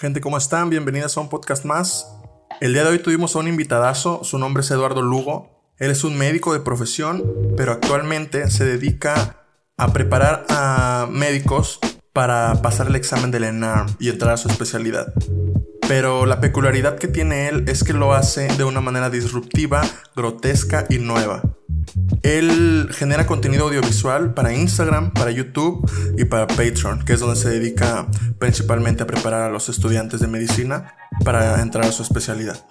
[0.00, 0.70] Gente, ¿cómo están?
[0.70, 2.06] Bienvenidos a un podcast más.
[2.62, 5.74] El día de hoy tuvimos a un invitadazo, su nombre es Eduardo Lugo.
[5.76, 7.22] Él es un médico de profesión,
[7.54, 9.44] pero actualmente se dedica
[9.76, 11.80] a preparar a médicos
[12.14, 15.12] para pasar el examen del ENARM y entrar a su especialidad.
[15.86, 19.82] Pero la peculiaridad que tiene él es que lo hace de una manera disruptiva,
[20.16, 21.42] grotesca y nueva.
[22.22, 27.48] Él genera contenido audiovisual para Instagram, para YouTube y para Patreon, que es donde se
[27.48, 28.06] dedica
[28.38, 30.94] principalmente a preparar a los estudiantes de medicina
[31.24, 32.64] para entrar a su especialidad.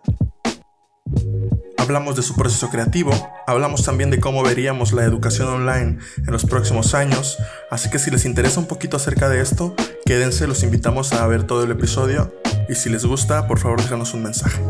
[1.78, 3.12] Hablamos de su proceso creativo,
[3.48, 7.40] hablamos también de cómo veríamos la educación online en los próximos años,
[7.72, 9.74] así que si les interesa un poquito acerca de esto,
[10.06, 12.32] quédense, los invitamos a ver todo el episodio
[12.68, 14.62] y si les gusta, por favor déjanos un mensaje.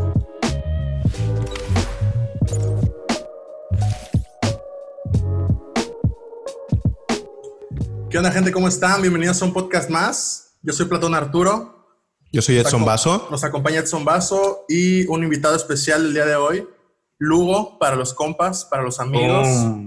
[8.10, 8.50] ¿Qué onda gente?
[8.50, 9.02] ¿Cómo están?
[9.02, 10.58] Bienvenidos a un podcast más.
[10.62, 11.86] Yo soy Platón Arturo.
[12.32, 13.28] Yo soy Edson Vaso.
[13.30, 16.66] Nos acompaña Edson Vaso y un invitado especial el día de hoy,
[17.18, 19.46] Lugo, para los compas, para los amigos.
[19.48, 19.78] Oh,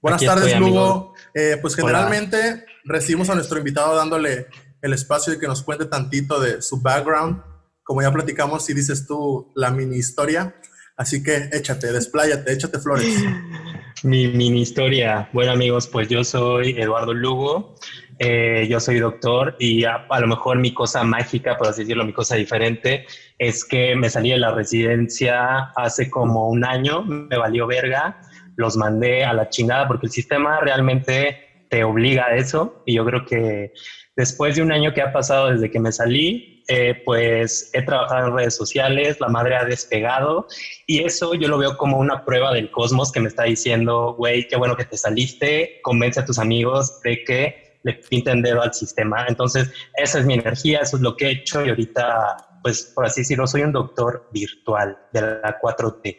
[0.00, 1.14] Buenas tardes, Lugo.
[1.34, 4.46] Eh, pues generalmente recibimos a nuestro invitado dándole
[4.80, 7.42] el espacio de que nos cuente tantito de su background.
[7.82, 10.54] Como ya platicamos, si dices tú la mini historia.
[10.96, 13.08] Así que échate, despláyate, échate flores.
[14.04, 15.28] Mi mini historia.
[15.32, 17.74] Bueno, amigos, pues yo soy Eduardo Lugo.
[18.20, 22.12] Eh, yo soy doctor y a, lo mejor mi cosa mágica, por así decirlo, mi
[22.12, 23.06] cosa diferente,
[23.38, 28.20] es que me salí de la residencia hace como un año, me valió verga,
[28.56, 33.04] los mandé a la chingada porque el sistema realmente te obliga a eso y yo
[33.04, 33.72] creo que
[34.16, 38.26] después de un año que ha pasado desde que me salí, eh, pues he trabajado
[38.26, 40.46] en redes sociales, la madre ha despegado
[40.86, 44.46] y eso yo lo veo como una prueba del cosmos que me está diciendo, güey,
[44.46, 48.74] qué bueno que te saliste, convence a tus amigos de que le pinten dedo al
[48.74, 49.24] sistema.
[49.28, 53.06] Entonces, esa es mi energía, eso es lo que he hecho y ahorita, pues por
[53.06, 56.18] así decirlo, soy un doctor virtual de la 4T.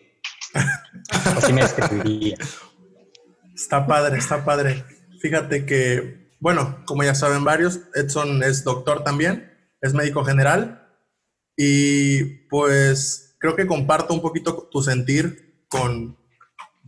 [1.37, 2.37] Así me describiría.
[3.53, 4.83] Está padre, está padre.
[5.21, 9.48] Fíjate que, bueno, como ya saben varios, Edson es doctor también
[9.81, 10.87] es médico general
[11.55, 16.17] y pues creo que comparto un poquito tu sentir con,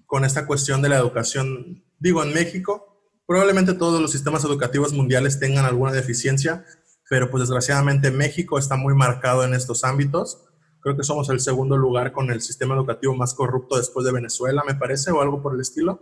[0.06, 1.84] con esta cuestión de la educación.
[2.00, 2.91] Digo, en México,
[3.25, 6.66] probablemente todos los sistemas educativos mundiales tengan alguna deficiencia,
[7.09, 10.46] pero pues desgraciadamente México está muy marcado en estos ámbitos.
[10.81, 14.63] Creo que somos el segundo lugar con el sistema educativo más corrupto después de Venezuela,
[14.66, 16.01] me parece, o algo por el estilo.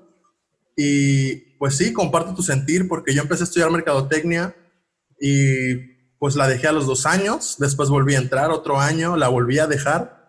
[0.75, 4.55] Y pues sí, comparto tu sentir porque yo empecé a estudiar mercadotecnia
[5.19, 9.29] y pues la dejé a los dos años, después volví a entrar otro año, la
[9.29, 10.19] volví a dejar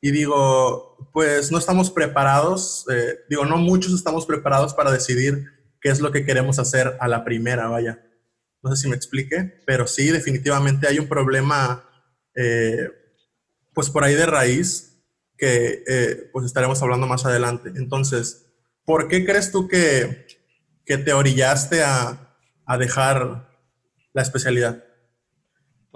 [0.00, 5.44] y digo, pues no estamos preparados, eh, digo, no muchos estamos preparados para decidir
[5.80, 8.02] qué es lo que queremos hacer a la primera, vaya.
[8.62, 11.88] No sé si me explique, pero sí, definitivamente hay un problema,
[12.34, 12.88] eh,
[13.74, 15.02] pues por ahí de raíz,
[15.36, 17.72] que eh, pues estaremos hablando más adelante.
[17.76, 18.46] Entonces,
[18.84, 20.26] ¿por qué crees tú que,
[20.86, 23.50] que te orillaste a, a dejar
[24.14, 24.85] la especialidad?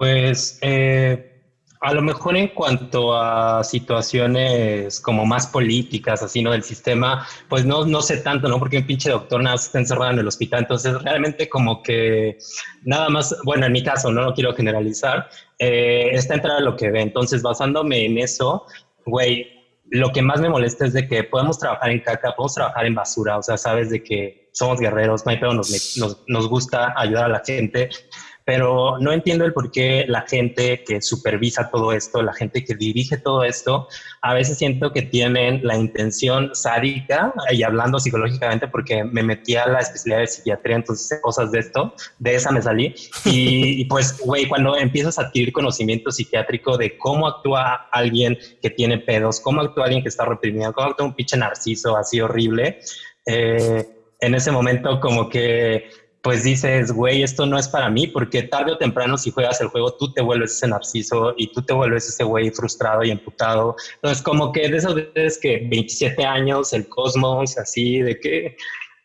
[0.01, 1.43] Pues eh,
[1.79, 6.53] a lo mejor en cuanto a situaciones como más políticas, así, ¿no?
[6.53, 8.57] Del sistema, pues no, no sé tanto, ¿no?
[8.57, 10.61] Porque un pinche doctor nada está encerrado en el hospital.
[10.61, 12.39] Entonces, realmente como que
[12.81, 15.29] nada más, bueno, en mi caso, no lo quiero generalizar,
[15.59, 17.01] eh, está entrada lo que ve.
[17.01, 18.65] Entonces, basándome en eso,
[19.05, 19.51] güey,
[19.91, 22.95] lo que más me molesta es de que podemos trabajar en caca, podemos trabajar en
[22.95, 27.25] basura, o sea, sabes de que somos guerreros, no hay pedo, nos, nos gusta ayudar
[27.25, 27.89] a la gente,
[28.45, 32.75] pero no entiendo el por qué la gente que supervisa todo esto, la gente que
[32.75, 33.87] dirige todo esto,
[34.21, 39.67] a veces siento que tienen la intención sádica y hablando psicológicamente porque me metí a
[39.67, 42.95] la especialidad de psiquiatría, entonces cosas de esto, de esa me salí.
[43.33, 48.97] Y, pues, güey, cuando empiezas a adquirir conocimiento psiquiátrico de cómo actúa alguien que tiene
[48.97, 52.79] pedos, cómo actúa alguien que está reprimido, cómo actúa un pinche narciso así horrible,
[53.25, 53.87] eh,
[54.19, 55.89] en ese momento como que
[56.21, 59.67] pues dices, güey, esto no es para mí, porque tarde o temprano si juegas el
[59.67, 63.75] juego, tú te vuelves ese narciso y tú te vuelves ese güey frustrado y emputado.
[63.95, 68.55] Entonces, como que de esas veces que 27 años, el cosmos, así, de que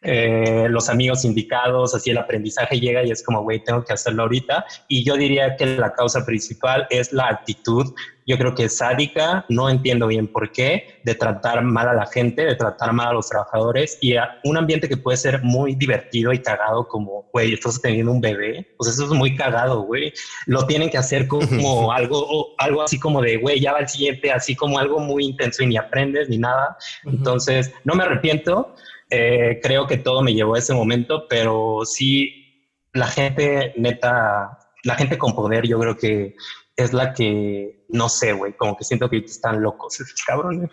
[0.07, 4.23] eh, los amigos indicados, así el aprendizaje llega y es como, güey, tengo que hacerlo
[4.23, 4.65] ahorita.
[4.89, 7.93] Y yo diría que la causa principal es la actitud
[8.27, 12.07] yo creo que es sádica, no entiendo bien por qué, de tratar mal a la
[12.07, 15.77] gente, de tratar mal a los trabajadores y a un ambiente que puede ser muy
[15.77, 20.13] divertido y cagado como, güey, estás teniendo un bebé, pues eso es muy cagado, güey.
[20.47, 21.47] Lo tienen que hacer como
[21.93, 25.63] algo, algo así como de, güey, ya va el siguiente, así como algo muy intenso
[25.63, 26.77] y ni aprendes ni nada.
[27.05, 28.75] Entonces, no me arrepiento.
[29.11, 34.95] Eh, creo que todo me llevó a ese momento, pero sí, la gente neta la
[34.95, 36.37] gente con poder yo creo que
[36.77, 40.71] es la que, no sé, güey, como que siento que están locos esos cabrones.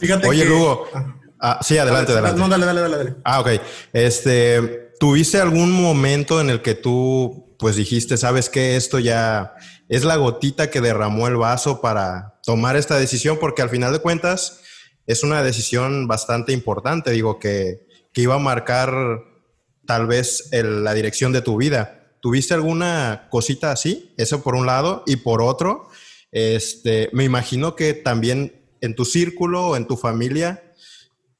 [0.00, 0.86] Fíjate Oye, Lugo.
[0.92, 1.14] Ah.
[1.40, 2.40] ah, sí, adelante, adelante.
[2.40, 3.14] No, dale, dale, dale, dale.
[3.24, 3.48] Ah, ok.
[3.92, 9.54] Este, ¿tuviste algún momento en el que tú, pues dijiste, sabes que esto ya
[9.88, 13.38] es la gotita que derramó el vaso para tomar esta decisión?
[13.38, 14.62] Porque al final de cuentas
[15.06, 18.92] es una decisión bastante importante, digo, que, que iba a marcar
[19.86, 22.16] tal vez la dirección de tu vida.
[22.20, 24.14] ¿Tuviste alguna cosita así?
[24.16, 25.02] Eso por un lado.
[25.06, 25.88] Y por otro,
[26.32, 30.72] este, me imagino que también en tu círculo o en tu familia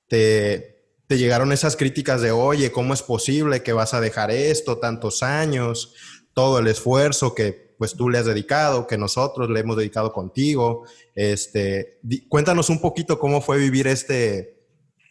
[0.08, 0.74] te,
[1.06, 5.22] te llegaron esas críticas de, oye, ¿cómo es posible que vas a dejar esto tantos
[5.22, 5.94] años?
[6.34, 10.84] Todo el esfuerzo que pues tú le has dedicado, que nosotros le hemos dedicado contigo.
[11.14, 11.98] Este,
[12.28, 14.56] cuéntanos un poquito cómo fue vivir este,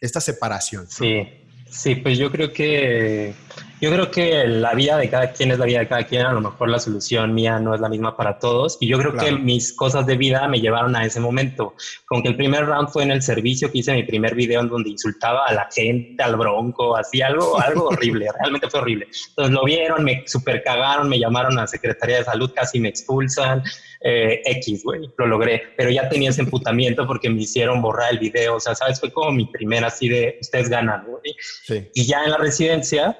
[0.00, 0.86] esta separación.
[0.88, 1.22] Sí,
[1.70, 3.34] sí, pues yo creo que
[3.84, 6.24] yo creo que la vida de cada quien es la vida de cada quien.
[6.24, 8.78] A lo mejor la solución mía no es la misma para todos.
[8.80, 11.74] Y yo creo que mis cosas de vida me llevaron a ese momento.
[12.06, 14.70] Con que el primer round fue en el servicio que hice mi primer video en
[14.70, 18.26] donde insultaba a la gente, al bronco, así algo, algo horrible.
[18.40, 19.06] Realmente fue horrible.
[19.28, 23.62] Entonces lo vieron, me super cagaron, me llamaron a Secretaría de Salud, casi me expulsan.
[24.00, 25.62] Eh, X, güey, lo logré.
[25.76, 28.56] Pero ya tenía ese emputamiento porque me hicieron borrar el video.
[28.56, 28.98] O sea, ¿sabes?
[28.98, 31.36] Fue como mi primera así de ustedes ganan, güey.
[31.64, 31.86] Sí.
[31.92, 33.14] Y ya en la residencia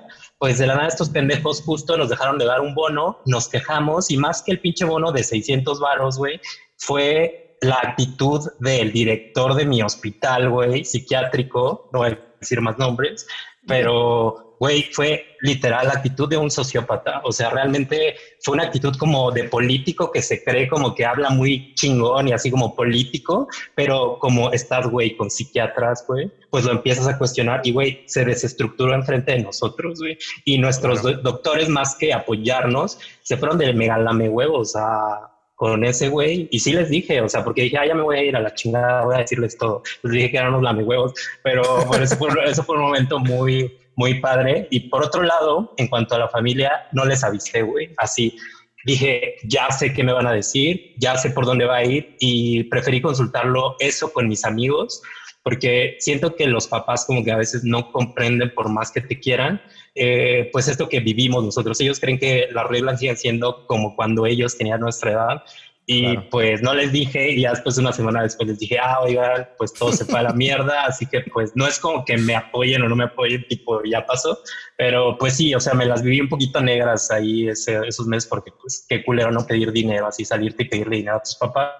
[0.44, 4.10] pues de la nada estos pendejos justo nos dejaron de dar un bono, nos quejamos
[4.10, 6.38] y más que el pinche bono de 600 varos, güey,
[6.76, 12.76] fue la actitud del director de mi hospital, güey, psiquiátrico, no voy a decir más
[12.76, 13.26] nombres,
[13.66, 17.20] pero güey, fue literal la actitud de un sociópata.
[17.24, 21.30] O sea, realmente fue una actitud como de político que se cree como que habla
[21.30, 26.72] muy chingón y así como político, pero como estás, güey, con psiquiatras, güey, pues lo
[26.72, 30.18] empiezas a cuestionar y, güey, se desestructuró enfrente de nosotros, güey.
[30.44, 36.48] Y nuestros doctores, más que apoyarnos, se fueron de megalame huevos a con ese güey
[36.50, 38.40] y sí les dije, o sea, porque dije, ah, ya me voy a ir a
[38.40, 39.82] la chingada, voy a decirles todo.
[40.02, 43.72] Les dije que éramos lame huevos, pero por eso, fue, eso fue un momento muy,
[43.96, 44.68] muy padre.
[44.70, 47.90] Y por otro lado, en cuanto a la familia, no les avisé, güey.
[47.96, 48.36] Así
[48.84, 52.16] dije, ya sé qué me van a decir, ya sé por dónde va a ir
[52.20, 55.02] y preferí consultarlo eso con mis amigos
[55.44, 59.20] porque siento que los papás como que a veces no comprenden por más que te
[59.20, 59.60] quieran,
[59.94, 61.78] eh, pues esto que vivimos nosotros.
[61.82, 65.42] Ellos creen que las reglas siguen siendo como cuando ellos tenían nuestra edad
[65.86, 69.48] y pues no les dije y ya después una semana después les dije, ah, oigan,
[69.58, 72.34] pues todo se fue a la mierda, así que pues no es como que me
[72.34, 74.38] apoyen o no me apoyen, tipo, ya pasó,
[74.78, 78.50] pero pues sí, o sea, me las viví un poquito negras ahí esos meses porque
[78.60, 81.72] pues qué culero no pedir dinero, así salirte y pedirle dinero a tus papás,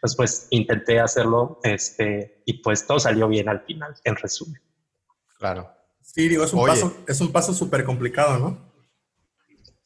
[0.00, 4.62] pues pues intenté hacerlo, este, y pues todo salió bien al final, en resumen.
[5.38, 5.70] Claro.
[6.00, 8.65] Sí, digo, es un paso, es un paso súper complicado, ¿no?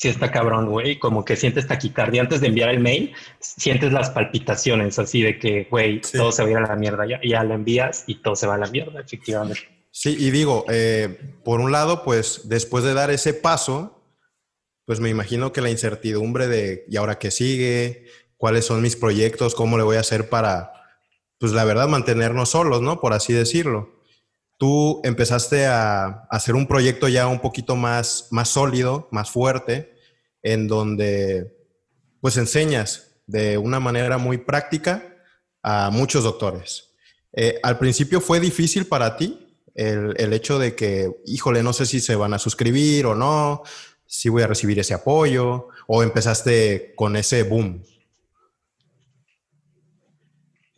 [0.00, 4.08] Sí está cabrón, güey, como que sientes taquicardia antes de enviar el mail, sientes las
[4.08, 7.44] palpitaciones así de que, güey, todo se va a ir a la mierda, ya, ya
[7.44, 9.60] lo envías y todo se va a la mierda, efectivamente.
[9.90, 14.02] Sí, y digo, eh, por un lado, pues después de dar ese paso,
[14.86, 18.06] pues me imagino que la incertidumbre de, ¿y ahora qué sigue?
[18.38, 19.54] ¿Cuáles son mis proyectos?
[19.54, 20.72] ¿Cómo le voy a hacer para,
[21.38, 23.00] pues la verdad, mantenernos solos, ¿no?
[23.00, 24.00] Por así decirlo.
[24.56, 29.89] Tú empezaste a, hacer un proyecto ya un poquito más, más sólido, más fuerte,
[30.42, 31.56] en donde
[32.20, 35.16] pues enseñas de una manera muy práctica
[35.62, 36.94] a muchos doctores.
[37.32, 41.86] Eh, al principio fue difícil para ti el, el, hecho de que, híjole, no sé
[41.86, 43.62] si se van a suscribir o no,
[44.06, 47.82] si voy a recibir ese apoyo, o empezaste con ese boom.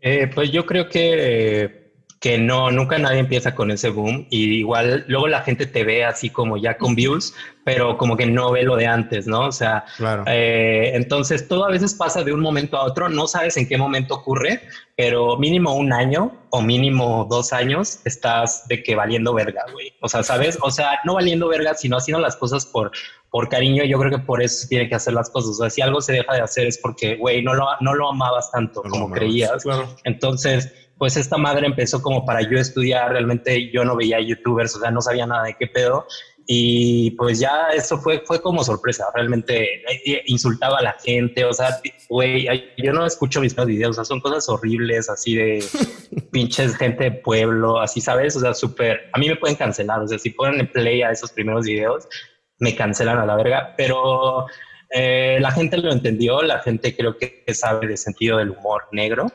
[0.05, 1.82] Eh, pues yo creo que
[2.23, 6.05] que no, nunca nadie empieza con ese boom y igual luego la gente te ve
[6.05, 9.49] así como ya con views, pero como que no ve lo de antes, ¿no?
[9.49, 9.85] O sea,
[10.27, 13.77] eh, entonces todo a veces pasa de un momento a otro, no sabes en qué
[13.77, 14.63] momento ocurre,
[14.97, 19.93] pero mínimo un año o mínimo dos años estás de que valiendo verga, güey.
[20.01, 20.59] O sea, ¿sabes?
[20.63, 22.93] O sea, no valiendo verga, sino haciendo las cosas por,
[23.31, 23.83] por cariño.
[23.85, 25.51] Yo creo que por eso se tiene que hacer las cosas.
[25.51, 28.11] O sea, si algo se deja de hacer es porque, güey, no lo, no lo
[28.11, 29.65] amabas tanto como creías.
[30.05, 30.73] Entonces
[31.03, 34.93] pues esta madre empezó como para yo estudiar, realmente yo no veía youtubers, o sea,
[34.93, 36.07] no sabía nada de qué pedo.
[36.47, 41.53] Y pues ya eso fue, fue como sorpresa, realmente eh, insultaba a la gente, o
[41.53, 45.65] sea, güey, yo no escucho mis videos, o sea, son cosas horribles, así de
[46.31, 48.37] pinches gente de pueblo, así, ¿sabes?
[48.37, 51.11] O sea, súper, a mí me pueden cancelar, o sea, si ponen en play a
[51.11, 52.07] esos primeros videos,
[52.61, 54.47] me cancelan a la verga, pero
[54.91, 59.27] eh, la gente lo entendió, la gente creo que sabe de sentido del humor negro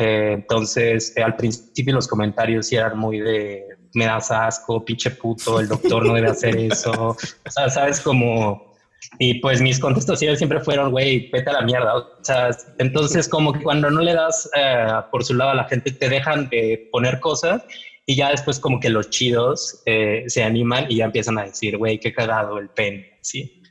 [0.00, 5.10] eh, entonces, eh, al principio los comentarios sí eran muy de me das asco, pinche
[5.10, 7.16] puto, el doctor no debe hacer eso.
[7.46, 8.76] O sea, sabes como
[9.18, 11.96] Y pues mis contestaciones siempre fueron, güey, vete a la mierda.
[11.96, 15.64] O sea, entonces como que cuando no le das eh, por su lado a la
[15.64, 17.62] gente, te dejan de poner cosas
[18.06, 21.76] y ya después como que los chidos eh, se animan y ya empiezan a decir,
[21.76, 23.62] güey, qué cagado el pen, ¿sí?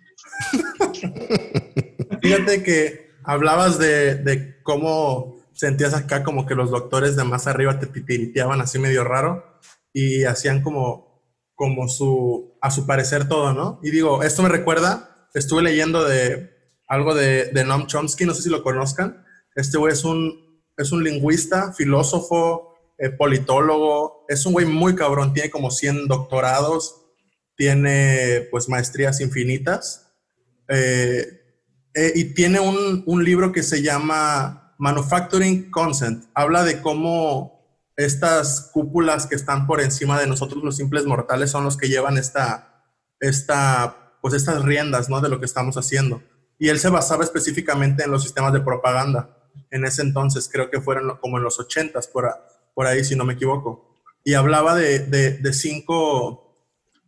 [2.21, 7.79] Fíjate que hablabas de, de, cómo sentías acá como que los doctores de más arriba
[7.79, 9.59] te titiriteaban así medio raro
[9.91, 11.21] y hacían como,
[11.53, 13.81] como su, a su parecer todo, ¿no?
[13.83, 16.49] Y digo, esto me recuerda, estuve leyendo de
[16.87, 19.25] algo de, de Noam Chomsky, no sé si lo conozcan.
[19.53, 25.33] Este güey es un, es un lingüista, filósofo, eh, politólogo, es un güey muy cabrón,
[25.33, 27.01] tiene como 100 doctorados,
[27.57, 30.09] tiene pues maestrías infinitas.
[30.69, 31.27] Eh,
[31.95, 36.25] eh, y tiene un, un, libro que se llama Manufacturing Consent.
[36.33, 37.59] Habla de cómo
[37.97, 42.17] estas cúpulas que están por encima de nosotros, los simples mortales, son los que llevan
[42.17, 42.85] esta,
[43.19, 45.19] esta, pues estas riendas ¿no?
[45.19, 46.23] de lo que estamos haciendo.
[46.57, 49.37] Y él se basaba específicamente en los sistemas de propaganda.
[49.69, 52.29] En ese entonces, creo que fueron como en los ochentas, por,
[52.73, 54.01] por ahí, si no me equivoco.
[54.23, 56.57] Y hablaba de, de, de cinco,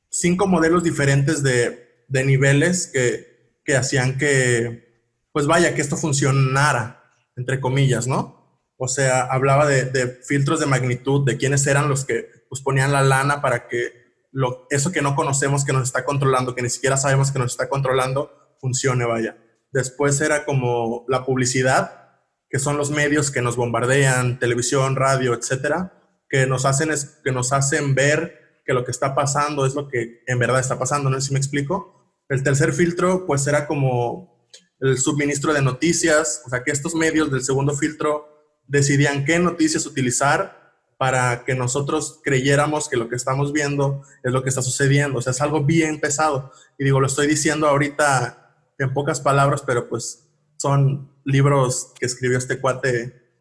[0.10, 7.01] cinco modelos diferentes de, de niveles que, que hacían que, pues vaya, que esto funcionara,
[7.36, 8.42] entre comillas, ¿no?
[8.84, 13.04] O sea, hablaba de, filtros de magnitud, de quiénes eran los que pues, ponían la
[13.04, 16.98] lana para que lo, eso que no conocemos, que nos está controlando, que ni siquiera
[16.98, 19.38] sabemos que nos está controlando, funcione, vaya.
[19.72, 25.94] Después era como la publicidad, que son los medios que nos bombardean, televisión, radio, etcétera,
[26.28, 26.90] que nos hacen,
[27.24, 30.80] que nos hacen ver que lo que está pasando es lo que en verdad está
[30.80, 31.22] pasando, ¿no?
[31.22, 32.16] Si me explico.
[32.30, 34.41] El tercer filtro, pues era como
[34.82, 38.28] el suministro de noticias, o sea, que estos medios del segundo filtro
[38.68, 40.62] decidían qué noticias utilizar
[40.98, 45.20] para que nosotros creyéramos que lo que estamos viendo es lo que está sucediendo.
[45.20, 46.52] O sea, es algo bien pesado.
[46.78, 52.38] Y digo, lo estoy diciendo ahorita en pocas palabras, pero pues son libros que escribió
[52.38, 53.36] este cuate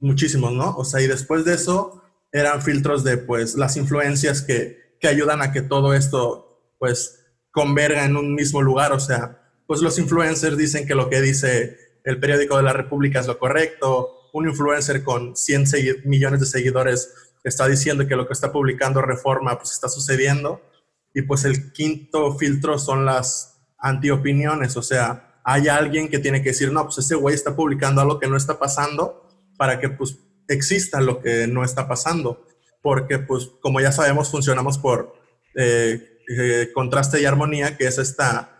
[0.00, 0.74] muchísimos, ¿no?
[0.76, 2.02] O sea, y después de eso
[2.32, 8.04] eran filtros de pues las influencias que, que ayudan a que todo esto pues converga
[8.04, 8.92] en un mismo lugar.
[8.92, 13.20] O sea, pues los influencers dicen que lo que dice el periódico de la República
[13.20, 14.28] es lo correcto.
[14.32, 15.64] Un influencer con 100
[16.04, 20.60] millones de seguidores está diciendo que lo que está publicando Reforma pues está sucediendo.
[21.12, 24.76] Y pues el quinto filtro son las antiopiniones.
[24.76, 28.20] O sea, hay alguien que tiene que decir, no, pues ese güey está publicando algo
[28.20, 30.18] que no está pasando para que pues
[30.48, 32.46] exista lo que no está pasando.
[32.82, 35.14] Porque pues como ya sabemos funcionamos por...
[35.54, 38.55] Eh, eh, contraste y armonía, que es esta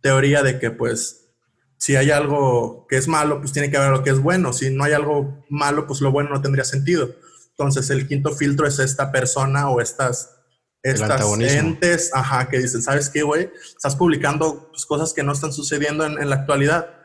[0.00, 1.28] teoría de que pues
[1.76, 4.52] si hay algo que es malo, pues tiene que haber lo que es bueno.
[4.52, 7.14] Si no hay algo malo, pues lo bueno no tendría sentido.
[7.50, 10.36] Entonces el quinto filtro es esta persona o estas,
[10.82, 13.50] estas entes, ajá, que dicen, ¿sabes qué, güey?
[13.74, 17.00] Estás publicando pues, cosas que no están sucediendo en, en la actualidad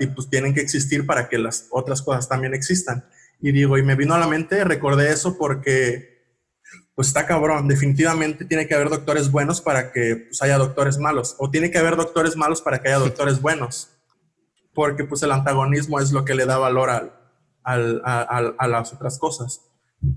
[0.00, 3.04] y pues tienen que existir para que las otras cosas también existan.
[3.40, 6.09] Y digo, y me vino a la mente, recordé eso porque
[7.00, 7.66] pues está cabrón.
[7.66, 11.34] Definitivamente tiene que haber doctores buenos para que pues, haya doctores malos.
[11.38, 13.88] O tiene que haber doctores malos para que haya doctores buenos.
[14.74, 17.10] Porque pues el antagonismo es lo que le da valor al,
[17.64, 19.62] al, a, las otras cosas.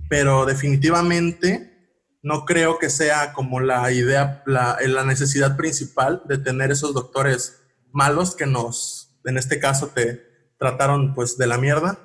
[0.10, 6.70] Pero definitivamente no creo que sea como la idea, la, la necesidad principal de tener
[6.70, 7.62] esos doctores
[7.94, 10.22] malos que nos, en este caso, te
[10.60, 11.98] trataron pues de la mierda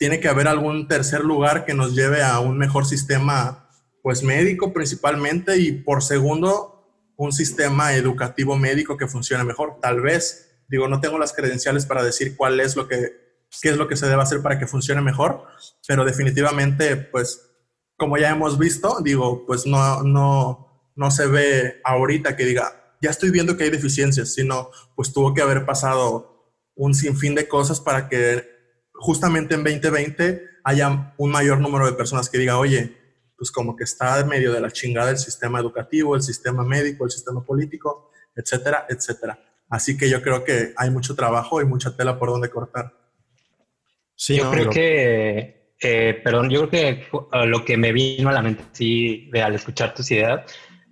[0.00, 3.68] tiene que haber algún tercer lugar que nos lleve a un mejor sistema,
[4.02, 9.76] pues médico principalmente, y por segundo, un sistema educativo médico que funcione mejor.
[9.82, 13.76] Tal vez, digo, no tengo las credenciales para decir cuál es lo que, qué es
[13.76, 15.44] lo que se debe hacer para que funcione mejor,
[15.86, 17.50] pero definitivamente, pues,
[17.98, 23.10] como ya hemos visto, digo, pues no, no, no se ve ahorita que diga, ya
[23.10, 27.80] estoy viendo que hay deficiencias, sino pues tuvo que haber pasado un sinfín de cosas
[27.80, 28.49] para que
[29.00, 32.96] justamente en 2020 haya un mayor número de personas que diga, oye,
[33.36, 37.06] pues como que está en medio de la chingada el sistema educativo, el sistema médico,
[37.06, 39.38] el sistema político, etcétera, etcétera.
[39.70, 42.92] Así que yo creo que hay mucho trabajo y mucha tela por donde cortar.
[44.14, 48.32] Sí, yo creo que, eh, perdón, yo creo que uh, lo que me vino a
[48.32, 50.42] la mente, sí, de, al escuchar tus ideas,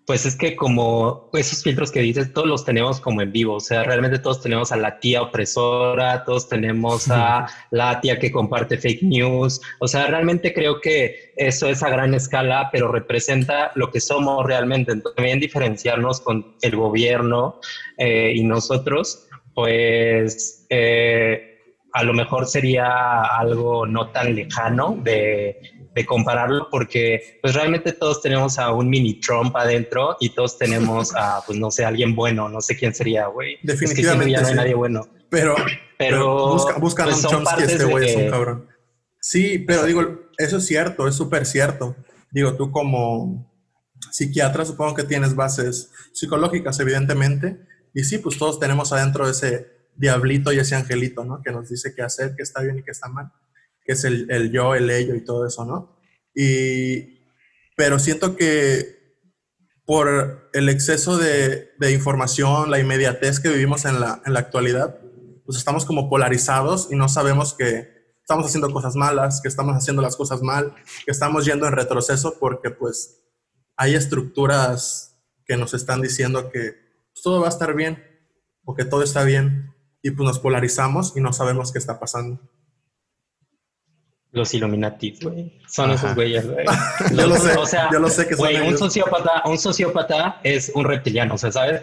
[0.08, 3.60] pues es que como esos filtros que dices, todos los tenemos como en vivo, o
[3.60, 8.78] sea, realmente todos tenemos a la tía opresora, todos tenemos a la tía que comparte
[8.78, 13.90] fake news, o sea, realmente creo que eso es a gran escala, pero representa lo
[13.90, 14.92] que somos realmente.
[14.92, 17.60] Entonces, también diferenciarnos con el gobierno
[17.98, 21.48] eh, y nosotros, pues eh,
[21.92, 25.60] a lo mejor sería algo no tan lejano de
[25.98, 31.12] de compararlo porque pues realmente todos tenemos a un mini Trump adentro y todos tenemos
[31.16, 33.58] a, pues no sé, alguien bueno, no sé quién sería, güey.
[33.62, 34.32] Definitivamente.
[34.32, 35.08] Es que ya no hay nadie bueno.
[35.28, 35.56] Pero,
[35.98, 38.68] pero, buscan pues, un Chomsky, este güey es un cabrón.
[39.20, 41.96] Sí, pero digo, eso es cierto, es súper cierto.
[42.30, 43.52] Digo, tú como
[44.10, 47.60] psiquiatra supongo que tienes bases psicológicas, evidentemente,
[47.92, 51.42] y sí, pues todos tenemos adentro ese diablito y ese angelito, ¿no?
[51.42, 53.32] Que nos dice qué hacer, qué está bien y qué está mal,
[53.88, 55.98] que es el, el yo, el ello y todo eso, ¿no?
[56.34, 57.22] Y,
[57.74, 59.16] pero siento que
[59.86, 65.00] por el exceso de, de información, la inmediatez que vivimos en la, en la actualidad,
[65.46, 67.88] pues estamos como polarizados y no sabemos que
[68.20, 70.74] estamos haciendo cosas malas, que estamos haciendo las cosas mal,
[71.06, 73.24] que estamos yendo en retroceso porque pues
[73.74, 76.74] hay estructuras que nos están diciendo que
[77.14, 78.04] pues, todo va a estar bien
[78.66, 82.38] o que todo está bien y pues nos polarizamos y no sabemos qué está pasando.
[84.32, 85.52] Los Illuminati, güey.
[85.66, 86.66] Son esos güeyes, güey.
[87.16, 90.70] yo lo sé, o sea, yo lo sé que son un sociópata, un sociópata es
[90.74, 91.82] un reptiliano, o sea, ¿sabes?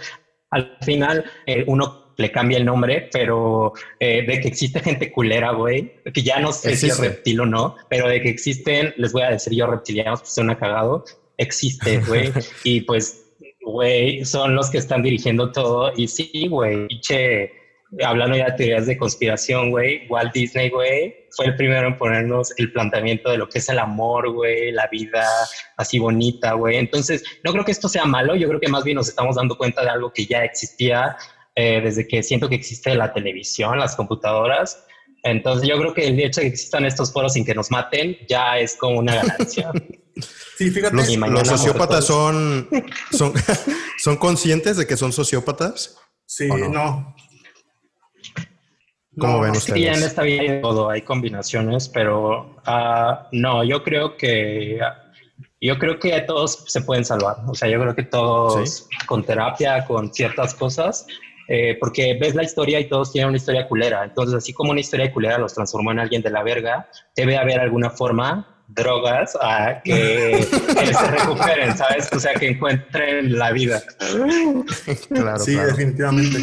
[0.51, 5.51] Al final, eh, uno le cambia el nombre, pero eh, de que existe gente culera,
[5.51, 9.11] güey, que ya no sé si es reptil o no, pero de que existen, les
[9.11, 11.03] voy a decir yo reptilianos, pues una cagado,
[11.37, 12.31] existe, güey,
[12.63, 13.25] y pues,
[13.61, 17.51] güey, son los que están dirigiendo todo, y sí, güey, che,
[18.03, 22.53] hablando ya de teorías de conspiración, güey, Walt Disney, güey, fue el primero en ponernos
[22.57, 25.25] el planteamiento de lo que es el amor, güey, la vida
[25.77, 26.77] así bonita, güey.
[26.77, 29.57] Entonces, no creo que esto sea malo, yo creo que más bien nos estamos dando
[29.57, 31.15] cuenta de algo que ya existía
[31.55, 34.83] eh, desde que siento que existe la televisión, las computadoras.
[35.23, 38.17] Entonces yo creo que el hecho de que existan estos foros sin que nos maten
[38.27, 39.71] ya es como una ganancia.
[40.57, 40.95] sí, fíjate.
[40.95, 42.69] Los, los sociópatas son,
[43.11, 43.33] son,
[43.97, 45.97] son conscientes de que son sociópatas.
[46.27, 47.15] Sí, no.
[49.19, 49.79] ¿Cómo ven ustedes?
[49.79, 54.79] Sí, en esta vida hay todo, hay combinaciones, pero uh, no, yo creo que
[55.61, 57.37] yo creo que todos se pueden salvar.
[57.47, 61.07] O sea, yo creo que todos con terapia, con ciertas cosas,
[61.47, 64.03] eh, porque ves la historia y todos tienen una historia culera.
[64.03, 67.59] Entonces, así como una historia culera los transformó en alguien de la verga, debe haber
[67.59, 72.09] alguna forma, drogas, a que, se recuperen, ¿sabes?
[72.11, 73.81] O sea, que encuentren la vida.
[75.09, 76.39] Claro, sí, definitivamente.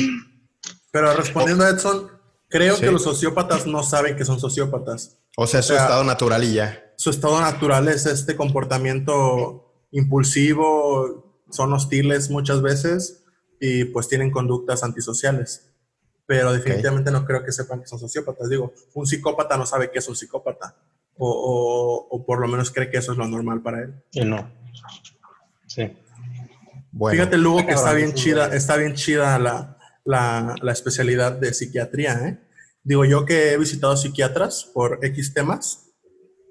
[0.90, 2.10] Pero respondiendo a Edson,
[2.52, 5.18] creo que los sociópatas no saben que son sociópatas.
[5.36, 6.92] O sea, su estado natural y ya.
[6.96, 13.24] Su estado natural es este comportamiento impulsivo, son hostiles muchas veces
[13.58, 15.70] y pues tienen conductas antisociales.
[16.26, 18.48] Pero definitivamente no creo que sepan que son sociópatas.
[18.48, 20.76] Digo, un psicópata no sabe que es un psicópata
[21.16, 23.94] o, o, por lo menos cree que eso es lo normal para él.
[24.12, 24.50] Y no.
[25.66, 25.96] Sí.
[26.92, 27.16] Bueno.
[27.16, 32.28] Fíjate, Lugo, que está bien chida, está bien chida la, la, la especialidad de psiquiatría.
[32.28, 32.38] ¿eh?
[32.84, 35.90] Digo, yo que he visitado psiquiatras por X temas,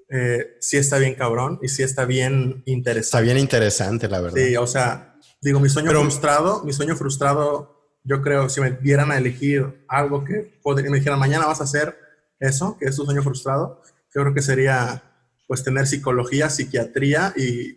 [0.08, 3.06] eh, sí está bien cabrón y sí está bien interesante.
[3.06, 4.36] Está bien interesante, la verdad.
[4.36, 9.10] Sí, o sea, Digo, mi sueño frustrado, mi sueño frustrado, yo creo, si me dieran
[9.10, 11.96] a elegir algo que me dijeran, mañana vas a hacer
[12.38, 13.82] eso, que es tu sueño frustrado,
[14.14, 15.02] yo creo que sería,
[15.48, 17.72] pues, tener psicología, psiquiatría y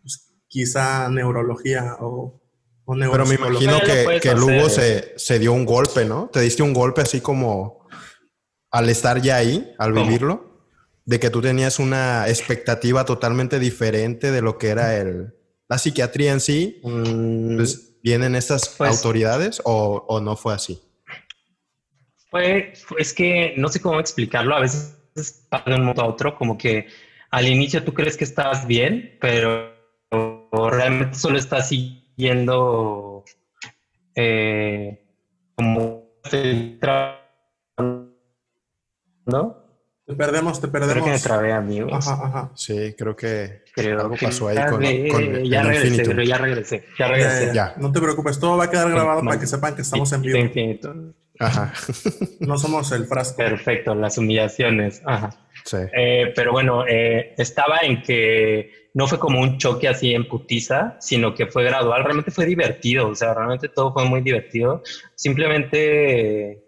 [0.00, 2.40] pues, quizá neurología o,
[2.84, 6.30] o Pero me imagino que, que Lugo se, se, dio un golpe, ¿no?
[6.32, 7.87] Te diste un golpe así como
[8.70, 10.64] al estar ya ahí, al vivirlo,
[11.04, 15.34] de que tú tenías una expectativa totalmente diferente de lo que era el
[15.68, 17.56] la psiquiatría en sí, mm.
[17.56, 20.80] pues, ¿vienen estas pues autoridades o, no fue así?
[22.30, 24.94] Fue, es que no sé cómo explicarlo, a veces
[25.48, 26.86] pasa de un modo a otro, como que
[27.30, 29.74] al inicio tú crees que estás bien, pero
[30.70, 33.24] realmente solo estás siguiendo
[34.14, 35.04] eh,
[35.54, 36.04] como
[39.28, 39.68] ¿no?
[40.06, 40.94] Te perdemos, te perdemos.
[40.94, 42.08] Creo que me trabé, amigos.
[42.08, 42.50] Ajá, ajá.
[42.54, 44.82] Sí, creo que algo pasó ahí con,
[45.44, 47.50] ya regresé, pero ya regresé, ya regresé.
[47.54, 50.22] Ya, No te preocupes, todo va a quedar grabado para que sepan que estamos en
[50.22, 50.38] vivo.
[50.38, 50.94] Infinito.
[51.38, 51.72] Ajá.
[52.40, 53.36] no somos el frasco.
[53.36, 55.02] Perfecto, las humillaciones.
[55.04, 55.30] Ajá.
[55.64, 55.76] Sí.
[55.92, 60.96] Eh, pero bueno, eh, estaba en que no fue como un choque así en putiza,
[61.00, 62.02] sino que fue gradual.
[62.02, 64.82] Realmente fue divertido, o sea, realmente todo fue muy divertido.
[65.14, 66.64] Simplemente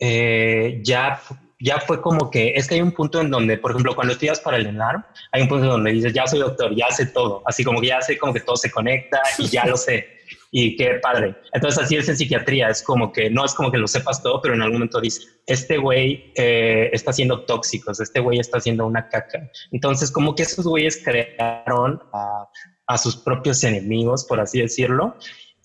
[0.00, 1.20] eh, ya
[1.60, 4.40] ya fue como que es que hay un punto en donde, por ejemplo, cuando estudias
[4.40, 7.42] para el ENARM, hay un punto en donde dices, ya soy doctor, ya sé todo,
[7.46, 10.06] así como que ya sé como que todo se conecta y ya lo sé.
[10.50, 11.36] Y qué padre.
[11.52, 14.40] Entonces así es en psiquiatría, es como que no es como que lo sepas todo,
[14.40, 18.86] pero en algún momento dices, este güey eh, está siendo tóxicos, este güey está haciendo
[18.86, 19.50] una caca.
[19.72, 22.48] Entonces como que esos güeyes crearon a,
[22.86, 25.16] a sus propios enemigos, por así decirlo,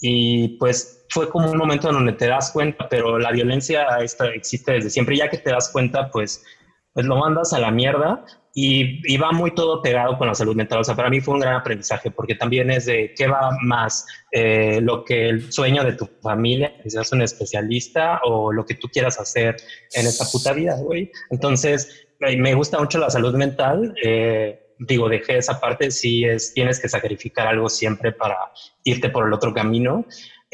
[0.06, 4.28] y pues fue como un momento en donde te das cuenta, pero la violencia esta
[4.28, 5.16] existe desde siempre.
[5.16, 6.44] Ya que te das cuenta, pues,
[6.92, 10.80] pues lo mandas a la mierda, y, va muy todo pegado con la salud mental.
[10.80, 14.06] O sea, para mí fue un gran aprendizaje porque también es de qué va más
[14.32, 18.76] eh, lo que el sueño de tu familia, que seas un especialista o lo que
[18.76, 19.56] tú quieras hacer
[19.94, 21.10] en esta puta vida, güey.
[21.32, 23.96] Entonces, me gusta mucho la salud mental.
[24.04, 28.38] Eh, digo, dejé esa parte, sí es, tienes que sacrificar algo siempre para
[28.84, 30.06] irte por el otro camino.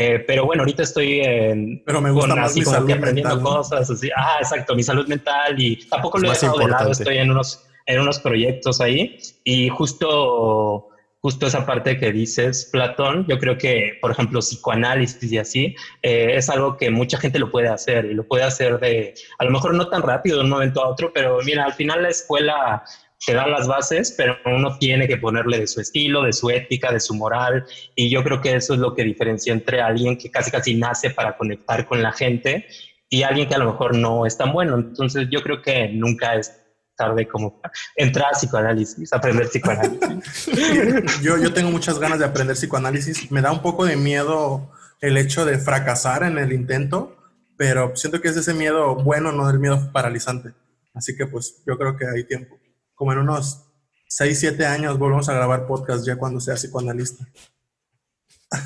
[0.02, 3.90] Eh, pero bueno, ahorita estoy en, pero me gusta más así como que aprendiendo cosas,
[3.90, 7.30] así, ah, exacto, mi salud mental y tampoco lo he dejado de lado, estoy en
[7.30, 9.18] unos, en unos proyectos ahí.
[9.44, 10.88] Y justo,
[11.20, 16.32] justo esa parte que dices, Platón, yo creo que, por ejemplo, psicoanálisis y así, eh,
[16.36, 19.52] es algo que mucha gente lo puede hacer y lo puede hacer de, a lo
[19.52, 22.84] mejor no tan rápido de un momento a otro, pero mira, al final la escuela
[23.26, 26.92] te da las bases, pero uno tiene que ponerle de su estilo, de su ética,
[26.92, 27.66] de su moral.
[27.96, 31.10] Y yo creo que eso es lo que diferencia entre alguien que casi casi nace
[31.10, 32.66] para conectar con la gente
[33.10, 34.76] y alguien que a lo mejor no es tan bueno.
[34.76, 36.54] Entonces yo creo que nunca es
[36.96, 37.62] tarde como
[37.96, 41.22] entrar a psicoanálisis, aprender psicoanálisis.
[41.22, 43.32] yo, yo tengo muchas ganas de aprender psicoanálisis.
[43.32, 47.18] Me da un poco de miedo el hecho de fracasar en el intento,
[47.58, 50.54] pero siento que es ese miedo bueno, no el miedo paralizante.
[50.94, 52.59] Así que pues yo creo que hay tiempo
[53.00, 53.64] como en unos
[54.10, 57.26] 6, 7 años volvemos a grabar podcast ya cuando sea psicoanalista.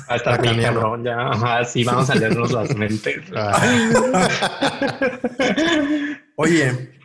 [0.08, 3.22] Hasta aquí, cabrón, ya, ajá, sí, vamos a leernos las mentes.
[6.36, 6.98] Oye,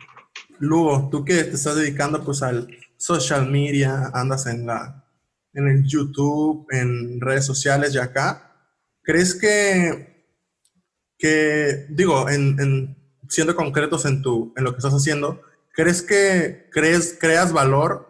[0.58, 2.66] Lugo, tú que te estás dedicando pues al
[2.96, 5.06] social media, andas en la
[5.52, 8.56] en el YouTube, en redes sociales y acá,
[9.02, 10.26] ¿crees que,
[11.16, 12.96] que digo, en,
[13.28, 15.42] siendo concretos en, tu, en lo que estás haciendo,
[15.80, 18.06] ¿Crees que crees, creas valor?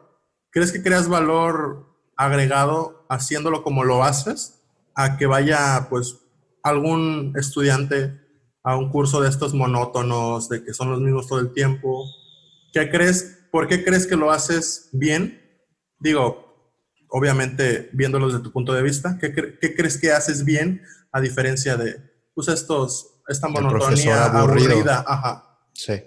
[0.51, 4.65] ¿Crees que creas valor agregado haciéndolo como lo haces?
[4.97, 6.19] A que vaya, pues,
[6.65, 8.21] algún estudiante
[8.65, 12.07] a un curso de estos monótonos, de que son los mismos todo el tiempo.
[12.73, 13.47] ¿Qué crees?
[13.53, 15.41] ¿Por qué crees que lo haces bien?
[16.01, 16.75] Digo,
[17.09, 21.77] obviamente viéndolo desde tu punto de vista, ¿qué, qué crees que haces bien a diferencia
[21.77, 22.03] de,
[22.35, 25.05] pues, estos, esta monotonía aburrida?
[25.07, 25.61] Ajá.
[25.73, 26.03] Sí.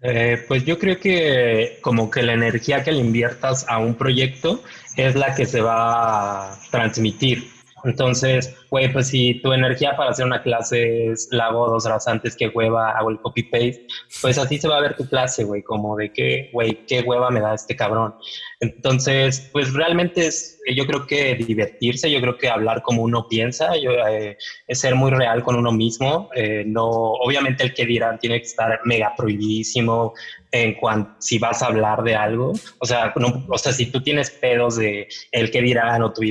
[0.00, 4.62] Eh, pues yo creo que como que la energía que le inviertas a un proyecto
[4.96, 7.57] es la que se va a transmitir.
[7.84, 12.36] Entonces, güey, pues si tu energía para hacer una clase es la dos horas antes
[12.36, 13.86] que hueva, hago el copy-paste,
[14.20, 17.30] pues así se va a ver tu clase, güey, como de que, güey, qué hueva
[17.30, 18.14] me da este cabrón.
[18.60, 23.76] Entonces, pues realmente es, yo creo que divertirse, yo creo que hablar como uno piensa,
[23.76, 24.36] yo, eh,
[24.66, 26.28] es ser muy real con uno mismo.
[26.34, 30.14] Eh, no, obviamente el que dirán tiene que estar mega prohibidísimo
[30.50, 32.52] en cuanto si vas a hablar de algo.
[32.78, 36.22] O sea, no, o sea, si tú tienes pedos de el que dirán o tu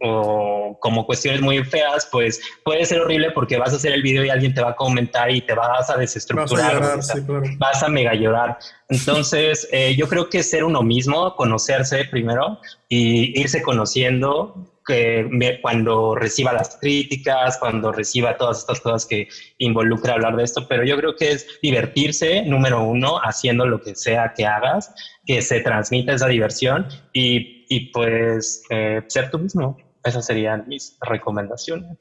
[0.00, 4.24] o como cuestiones muy feas, pues puede ser horrible porque vas a hacer el video
[4.24, 7.16] y alguien te va a comentar y te vas a desestructurar, vas a,
[7.58, 8.58] vas a mega llorar.
[8.88, 12.58] Entonces, eh, yo creo que ser uno mismo, conocerse primero
[12.88, 14.54] y irse conociendo
[14.88, 20.66] que cuando reciba las críticas, cuando reciba todas estas cosas que involucra hablar de esto,
[20.66, 24.94] pero yo creo que es divertirse, número uno, haciendo lo que sea que hagas,
[25.26, 29.76] que se transmita esa diversión y, y pues eh, ser tú mismo.
[30.04, 31.98] Esas serían mis recomendaciones.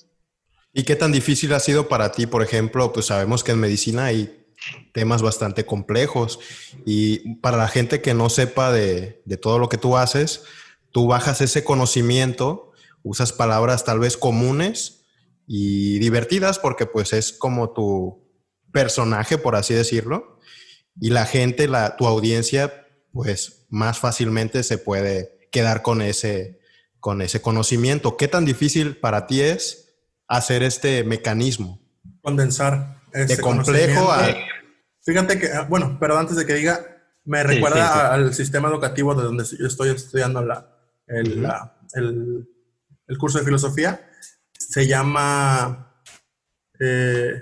[0.74, 2.94] ¿Y qué tan difícil ha sido para ti, por ejemplo?
[2.94, 4.46] Pues sabemos que en medicina hay
[4.94, 6.40] temas bastante complejos
[6.86, 10.44] y para la gente que no sepa de, de todo lo que tú haces,
[10.92, 12.72] tú bajas ese conocimiento,
[13.04, 15.06] usas palabras tal vez comunes
[15.46, 18.28] y divertidas porque pues es como tu
[18.72, 20.40] personaje, por así decirlo,
[21.00, 26.57] y la gente, la, tu audiencia, pues más fácilmente se puede quedar con ese,
[27.08, 28.18] con ese conocimiento.
[28.18, 29.96] ¿Qué tan difícil para ti es
[30.28, 31.80] hacer este mecanismo?
[32.22, 33.00] Condensar.
[33.14, 34.36] de complejo a...
[35.06, 36.86] Fíjate que, ah, bueno, pero antes de que diga,
[37.24, 40.68] me recuerda al sistema educativo de donde yo estoy estudiando la,
[41.08, 41.48] el,
[43.08, 44.06] el, curso de filosofía.
[44.52, 46.04] Se llama,
[46.78, 47.42] eh,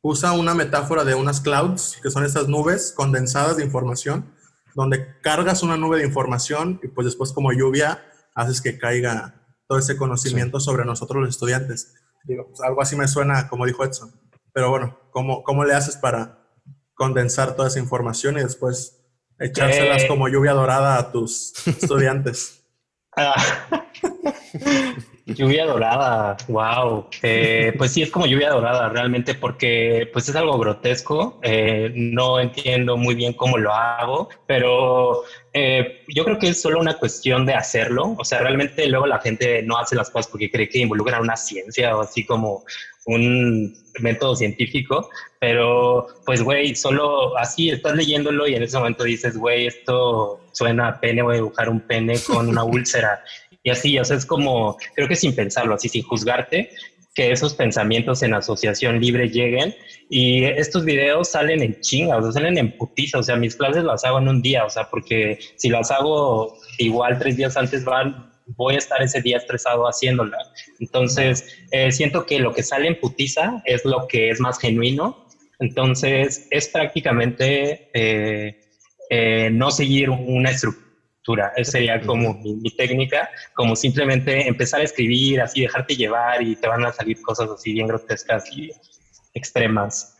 [0.00, 4.32] usa una metáfora de unas clouds, que son estas nubes condensadas de información,
[4.76, 8.00] donde cargas una nube de información y pues después como lluvia
[8.34, 9.34] haces que caiga
[9.66, 11.94] todo ese conocimiento sobre nosotros los estudiantes.
[12.24, 14.12] Digo, pues, algo así me suena como dijo Edson.
[14.52, 16.46] Pero bueno, ¿cómo, ¿cómo le haces para
[16.94, 19.02] condensar toda esa información y después
[19.38, 20.08] echárselas eh.
[20.08, 22.64] como lluvia dorada a tus estudiantes?
[23.16, 23.34] Ah,
[25.26, 27.06] lluvia dorada, wow.
[27.22, 31.40] Eh, pues sí, es como lluvia dorada realmente porque pues es algo grotesco.
[31.42, 36.80] Eh, no entiendo muy bien cómo lo hago, pero eh, yo creo que es solo
[36.80, 38.14] una cuestión de hacerlo.
[38.18, 41.36] O sea, realmente luego la gente no hace las cosas porque cree que involucran una
[41.36, 42.64] ciencia o así como
[43.04, 49.36] un método científico, pero pues, güey, solo así estás leyéndolo y en ese momento dices,
[49.36, 53.22] güey, esto suena a pene, voy a dibujar un pene con una úlcera.
[53.62, 56.70] Y así, o sea, es como, creo que sin pensarlo, así sin juzgarte,
[57.14, 59.74] que esos pensamientos en asociación libre lleguen
[60.08, 63.84] y estos videos salen en chinga, o sea, salen en putiza, o sea, mis clases
[63.84, 67.84] las hago en un día, o sea, porque si las hago igual tres días antes
[67.84, 70.38] van, voy a estar ese día estresado haciéndola.
[70.80, 75.26] Entonces, eh, siento que lo que sale en putiza es lo que es más genuino,
[75.58, 78.60] entonces es prácticamente eh,
[79.10, 80.81] eh, no seguir una estructura
[81.56, 86.66] esa sería como mi, técnica, como simplemente empezar a escribir, así dejarte llevar y te
[86.66, 88.70] van a salir cosas así bien grotescas y
[89.34, 90.18] extremas.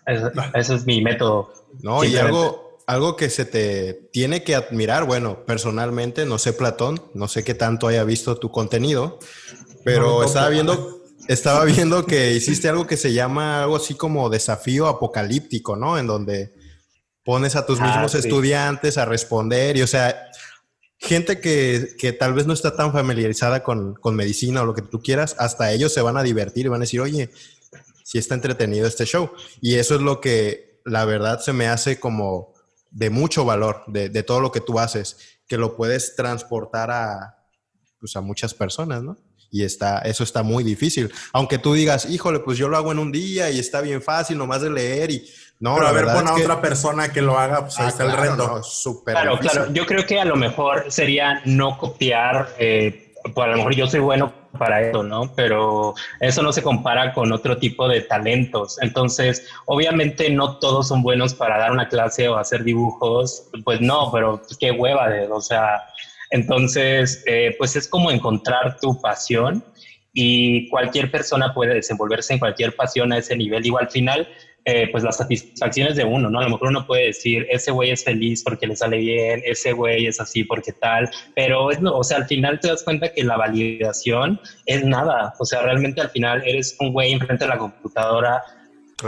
[0.55, 1.53] Ese es mi método.
[1.83, 7.03] No, y algo, algo que se te tiene que admirar, bueno, personalmente, no sé Platón,
[7.15, 9.19] no sé qué tanto haya visto tu contenido,
[9.85, 14.87] pero estaba viendo, estaba viendo que hiciste algo que se llama algo así como desafío
[14.87, 15.99] apocalíptico, ¿no?
[15.99, 16.55] En donde
[17.25, 20.31] pones a tus ah, mismos estudiantes a responder y, o sea,
[21.03, 25.35] gente que, tal vez no está tan familiarizada con, medicina o lo que tú quieras,
[25.38, 27.31] hasta ellos se van a divertir y van a decir, oye,
[28.05, 29.33] si está entretenido este show.
[29.61, 32.55] Y eso es lo que la verdad se me hace como
[32.91, 35.17] de mucho valor de, todo lo que tú haces,
[35.49, 37.37] que lo puedes transportar a,
[37.99, 39.19] pues a muchas personas, ¿no?
[39.51, 41.12] Y está, eso está muy difícil.
[41.33, 44.38] Aunque tú digas, híjole, pues yo lo hago en un día y está bien fácil,
[44.38, 45.29] nomás de leer y
[45.62, 48.05] no, Pero a ver, pon a otra persona que lo haga, pues ahí ah, está
[48.05, 48.61] el reto.
[49.05, 49.72] claro, claro.
[49.72, 53.87] Yo creo que a lo mejor sería no copiar, eh, pues a lo mejor yo
[53.87, 55.33] soy bueno para eso, ¿no?
[55.37, 58.83] Pero eso no se compara con otro tipo de talentos.
[58.83, 64.11] Entonces, obviamente no todos son buenos para dar una clase o hacer dibujos, pues no,
[64.11, 65.81] pero qué hueva de, o sea,
[66.31, 69.64] entonces, eh, pues es como encontrar tu pasión
[70.12, 73.64] y cualquier persona puede desenvolverse en cualquier pasión a ese nivel.
[73.64, 74.29] Igual al final,
[74.64, 76.38] eh, pues las satisfacciones de uno, ¿no?
[76.38, 79.72] A lo mejor uno puede decir, ese güey es feliz porque le sale bien, ese
[79.72, 83.25] güey es así porque tal, pero es, o sea, al final te das cuenta que
[83.25, 87.59] la validación es nada, o sea, realmente al final eres un güey enfrente de la
[87.59, 88.42] computadora,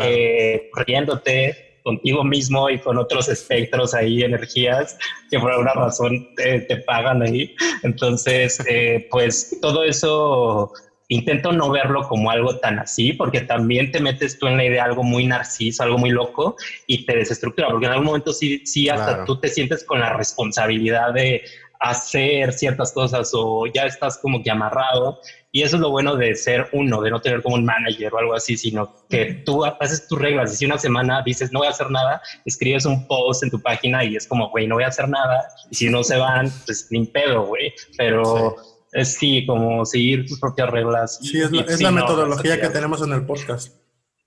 [0.03, 4.99] eh, riéndote contigo mismo y con otros espectros ahí, energías
[5.31, 7.55] que por alguna razón te, te pagan ahí.
[7.83, 10.73] Entonces, eh, pues todo eso
[11.15, 14.85] intento no verlo como algo tan así, porque también te metes tú en la idea
[14.85, 18.89] algo muy narciso, algo muy loco y te desestructura, porque en algún momento sí, sí
[18.89, 21.43] hasta tú te sientes con la responsabilidad de
[21.81, 25.21] hacer ciertas cosas o ya estás como que amarrado.
[25.53, 28.19] Y eso es lo bueno de ser uno, de no tener como un manager o
[28.19, 30.53] algo así, sino que tú haces tus reglas.
[30.53, 33.61] Y si una semana dices no voy a hacer nada, escribes un post en tu
[33.61, 35.47] página y es como, güey, no voy a hacer nada.
[35.71, 37.73] Y si no se van, pues ni pedo, güey.
[37.97, 38.57] Pero
[38.95, 41.19] es sí, como seguir tus propias reglas.
[41.21, 43.75] Sí, es la, metodología que tenemos en el podcast.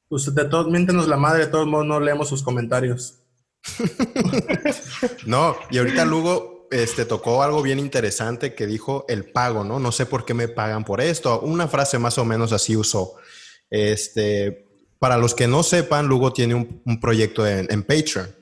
[0.10, 3.16] Usted de todos, miéntenos la madre, de todos modos no leemos sus comentarios.
[5.26, 9.80] no, y ahorita Lugo este, tocó algo bien interesante que dijo el pago, ¿no?
[9.80, 11.40] No sé por qué me pagan por esto.
[11.40, 13.16] Una frase más o menos así usó.
[13.70, 14.68] Este,
[15.00, 18.36] para los que no sepan, Lugo tiene un, proyecto en, en, Patreon,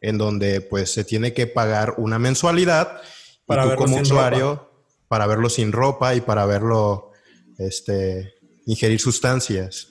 [0.00, 3.02] en donde pues se tiene que pagar una mensualidad
[3.44, 4.67] para y tú como usuario
[5.08, 7.12] para verlo sin ropa y para verlo
[7.58, 8.34] este,
[8.66, 9.88] ingerir sustancias.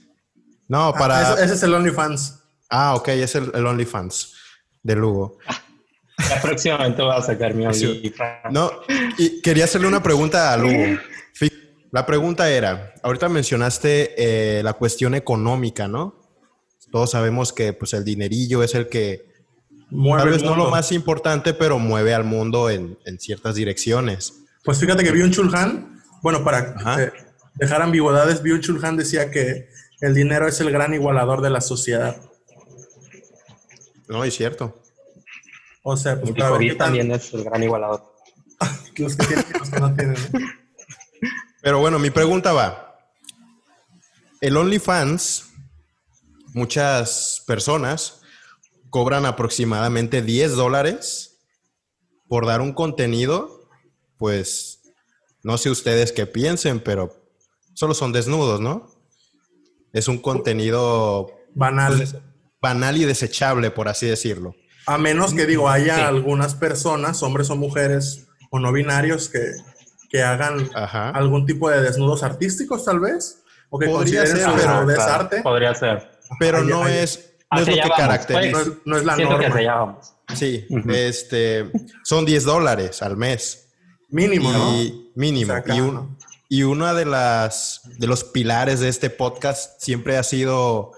[0.67, 1.33] No, ah, para...
[1.43, 2.39] ese, es el OnlyFans.
[2.69, 4.33] Ah, ok, es el, el OnlyFans
[4.83, 5.37] de Lugo.
[6.29, 8.51] La próximamente voy a sacar mi OnlyFans.
[8.51, 8.71] No,
[9.17, 10.97] y quería hacerle una pregunta a Lugo.
[11.91, 14.13] La pregunta era, ahorita mencionaste
[14.59, 16.15] eh, la cuestión económica, ¿no?
[16.91, 19.25] Todos sabemos que pues el dinerillo es el que
[19.89, 24.43] mueve tal vez no lo más importante, pero mueve al mundo en, en ciertas direcciones.
[24.67, 27.13] Pues fíjate que un Chulhan, bueno, para eh,
[27.55, 29.69] dejar ambigüedades, un Chulhan decía que
[30.01, 32.17] el dinero es el gran igualador de la sociedad.
[34.09, 34.77] No, es cierto.
[35.83, 36.33] O sea, pues
[36.77, 38.13] también es el gran igualador.
[38.97, 40.17] los que tienen y los que no tienen.
[41.61, 42.99] Pero bueno, mi pregunta va.
[44.41, 45.45] El OnlyFans,
[46.53, 48.19] muchas personas
[48.89, 51.37] cobran aproximadamente 10 dólares
[52.27, 53.56] por dar un contenido
[54.17, 54.81] pues
[55.43, 57.13] no sé ustedes qué piensen, pero
[57.73, 58.89] solo son desnudos, ¿no?
[59.93, 61.97] Es un contenido banal.
[61.97, 62.15] Pues,
[62.61, 64.55] banal y desechable, por así decirlo.
[64.87, 69.51] A menos que digo, haya algunas personas, hombres o mujeres o no binarios, que
[70.09, 74.99] que hagan algún tipo de desnudos artísticos, tal vez, o que Podría ser, pero es
[74.99, 75.41] arte.
[75.41, 76.09] Podría ser.
[76.39, 78.63] Pero no es, no es lo que caracteriza.
[78.63, 78.77] Pues.
[78.85, 79.99] No, es la norma.
[80.33, 81.71] Sí, este,
[82.03, 83.66] son 10 dólares al mes.
[84.09, 85.53] Mínimo, y, Mínimo.
[86.49, 90.93] y, y una de las de los pilares de este podcast siempre ha sido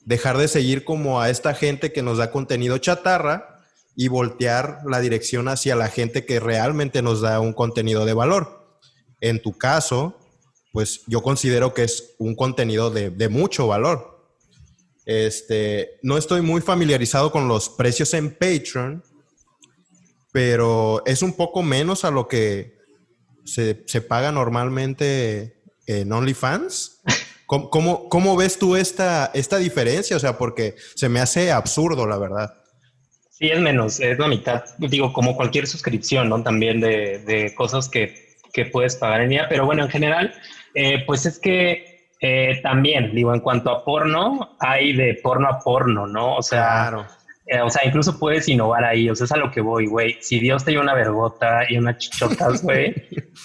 [0.00, 3.64] dejar de seguir como a esta gente que nos da contenido chatarra
[3.94, 8.78] y voltear la dirección hacia la gente que realmente nos da un contenido de valor.
[9.20, 10.18] En tu caso,
[10.72, 14.16] pues yo considero que es un contenido de, de mucho valor.
[15.06, 19.02] Este, no estoy muy familiarizado con los precios en Patreon,
[20.36, 22.76] pero es un poco menos a lo que
[23.46, 27.00] se, se paga normalmente en OnlyFans.
[27.46, 30.14] ¿Cómo, cómo, ves tú esta, esta diferencia?
[30.14, 32.52] O sea, porque se me hace absurdo, la verdad.
[33.30, 34.62] Sí, es menos, es la mitad.
[34.76, 36.42] Digo, como cualquier suscripción, ¿no?
[36.42, 39.46] También de, de cosas que, que, puedes pagar en día.
[39.48, 40.34] Pero bueno, en general,
[40.74, 45.60] eh, pues es que eh, también, digo, en cuanto a porno, hay de porno a
[45.60, 46.36] porno, ¿no?
[46.36, 47.06] O sea, claro.
[47.46, 50.16] Eh, o sea, incluso puedes innovar ahí, o sea, es a lo que voy, güey.
[50.20, 52.94] Si Dios te dio una vergota y unas chichotas, güey,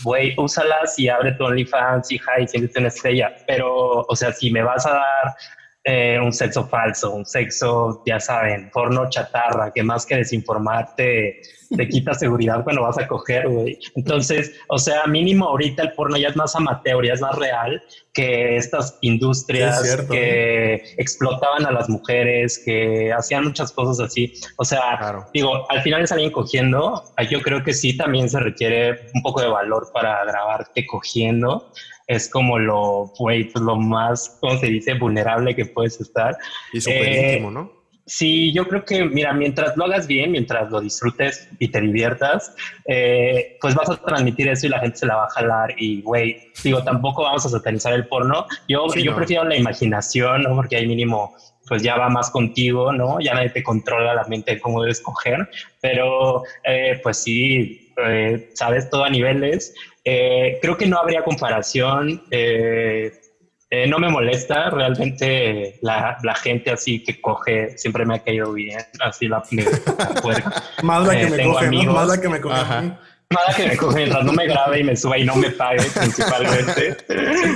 [0.03, 3.35] güey, úsalas y abre tu OnlyFans, hija, y siéntete una estrella.
[3.45, 5.35] Pero, o sea, si me vas a dar
[5.83, 11.41] eh, un sexo falso, un sexo, ya saben, porno chatarra, que más que desinformarte
[11.75, 13.79] te quita seguridad cuando vas a coger, güey.
[13.95, 17.81] Entonces, o sea, mínimo ahorita el porno ya es más amateur, ya es más real
[18.13, 24.33] que estas industrias que explotaban a las mujeres, que hacían muchas cosas así.
[24.57, 27.03] O sea, digo, al final es alguien cogiendo.
[27.29, 31.71] Yo creo que sí también se requiere un poco de valor para grabarte cogiendo
[32.11, 36.37] es como lo, güey, pues lo más, ¿cómo se dice?, vulnerable que puedes estar.
[36.73, 37.81] Y súper eh, íntimo, ¿no?
[38.05, 42.53] Sí, yo creo que, mira, mientras lo hagas bien, mientras lo disfrutes y te diviertas,
[42.85, 45.73] eh, pues vas a transmitir eso y la gente se la va a jalar.
[45.77, 48.47] Y, güey, digo, tampoco vamos a satanizar el porno.
[48.67, 50.55] Yo, yo prefiero la imaginación, ¿no?
[50.55, 51.33] Porque ahí mínimo,
[51.67, 53.21] pues ya va más contigo, ¿no?
[53.21, 55.47] Ya nadie te controla la mente de cómo debes coger.
[55.79, 59.73] Pero, eh, pues sí, eh, sabes, todo a niveles.
[60.03, 62.23] Creo que no habría comparación.
[62.31, 63.11] Eh,
[63.73, 68.51] eh, no me molesta, realmente la, la, gente así que coge siempre me ha caído
[68.51, 70.63] bien, así la, puerta.
[70.83, 71.93] Más la que me coge, ¿no?
[71.93, 72.55] Más la que me coge.
[72.59, 75.51] Más la que me coge mientras no me grabe y me suba y no me
[75.51, 76.97] pague principalmente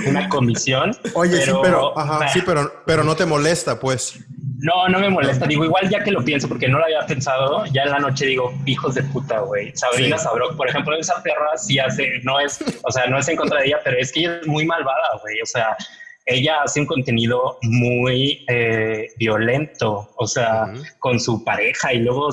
[0.07, 0.97] una comisión.
[1.15, 4.17] Oye, sí, pero, ajá, sí, pero, pero no te molesta, pues.
[4.59, 5.45] No, no me molesta.
[5.45, 8.25] Digo, igual ya que lo pienso, porque no lo había pensado, ya en la noche
[8.25, 9.75] digo, hijos de puta, güey.
[9.75, 10.27] Sabrina sí.
[10.55, 13.67] por ejemplo, esa perra sí hace, no es, o sea, no es en contra de
[13.67, 15.41] ella, pero es que ella es muy malvada, güey.
[15.41, 15.75] O sea,
[16.25, 22.29] ella hace un contenido muy eh, violento, o sea, con su pareja y luego,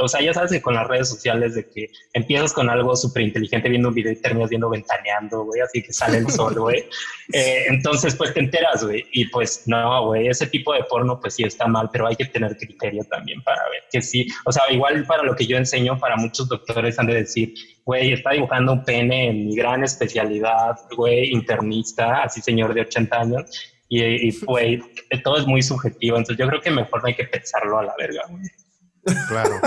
[0.00, 3.22] o sea, ya sabes que con las redes sociales de que empiezas con algo súper
[3.22, 6.84] inteligente viendo un video y terminas viendo ventaneando, güey, así que sale el sol, güey.
[7.32, 11.34] Eh, entonces, pues te enteras, güey, y pues no, güey, ese tipo de porno, pues
[11.34, 14.62] sí está mal, pero hay que tener criterio también para ver que sí, o sea,
[14.70, 17.52] igual para lo que yo enseño, para muchos doctores han de decir,
[17.86, 23.16] güey, está dibujando un pene en mi gran especialidad, güey, internista, así señor de 80
[23.16, 23.44] años,
[23.88, 24.82] y, güey,
[25.22, 27.94] todo es muy subjetivo, entonces yo creo que mejor no hay que pensarlo a la
[27.96, 28.42] verga, güey.
[29.28, 29.60] Claro.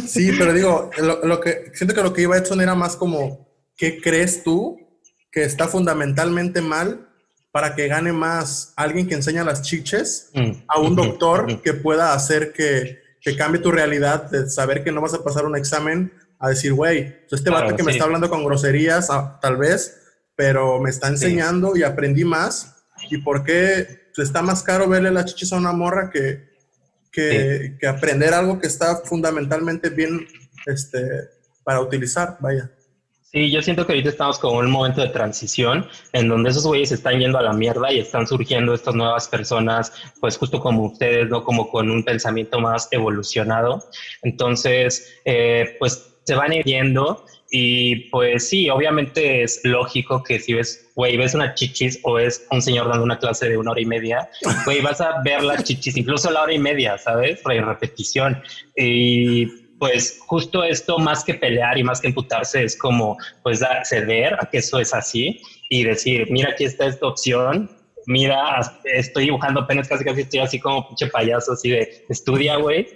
[0.04, 0.90] sí, pero digo,
[1.22, 4.76] lo, que siento que lo que iba Edson era más como, ¿qué crees tú
[5.30, 7.08] que está fundamentalmente mal
[7.52, 10.50] para que gane más alguien que enseña las chiches mm.
[10.66, 15.00] a un doctor que pueda hacer que, que cambie tu realidad de saber que no
[15.00, 18.28] vas a pasar un examen a decir, güey, pues este vato que me está hablando
[18.30, 20.00] con groserías, ah, tal vez,
[20.36, 22.76] pero me está enseñando y aprendí más.
[23.10, 26.48] ¿Y por qué pues, está más caro verle la chichis a una morra que,
[27.10, 30.26] que, que, aprender algo que está fundamentalmente bien
[30.66, 31.00] este,
[31.64, 32.36] para utilizar?
[32.40, 32.70] Vaya.
[33.30, 36.66] Sí, yo siento que ahorita estamos como en un momento de transición en donde esos
[36.66, 40.86] güeyes están yendo a la mierda y están surgiendo estas nuevas personas, pues justo como
[40.86, 41.44] ustedes, ¿no?
[41.44, 43.84] Como con un pensamiento más evolucionado.
[44.22, 50.90] Entonces, eh, pues se van viendo y pues sí, obviamente es lógico que si ves,
[50.94, 53.86] güey, ves una chichis o ves un señor dando una clase de una hora y
[53.86, 54.28] media,
[54.66, 57.40] güey, vas a ver las chichis, incluso la hora y media, ¿sabes?
[57.44, 58.42] Re repetición.
[58.76, 59.46] Y
[59.78, 64.50] pues justo esto, más que pelear y más que emputarse, es como pues ceder a
[64.50, 67.70] que eso es así y decir, mira, aquí está esta opción,
[68.04, 72.86] mira, estoy dibujando apenas casi casi estoy así como pinche payaso, así de estudia, güey.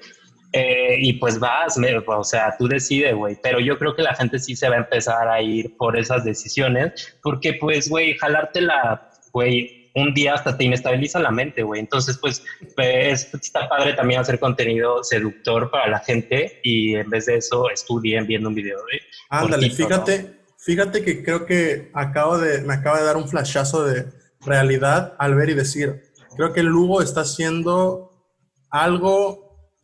[0.52, 3.36] Eh, y pues vas, o sea, tú decides, güey.
[3.42, 6.24] Pero yo creo que la gente sí se va a empezar a ir por esas
[6.24, 11.80] decisiones, porque pues, güey, jalártela, güey, un día hasta te inestabiliza la mente, güey.
[11.80, 12.44] Entonces, pues,
[12.76, 18.26] está padre también hacer contenido seductor para la gente y en vez de eso estudien
[18.26, 19.00] viendo un video, güey.
[19.30, 24.06] Ándale, fíjate, Fíjate que creo que acabo de, me acaba de dar un flashazo de
[24.40, 26.04] realidad al ver y decir,
[26.36, 28.12] creo que Lugo está haciendo
[28.70, 29.41] algo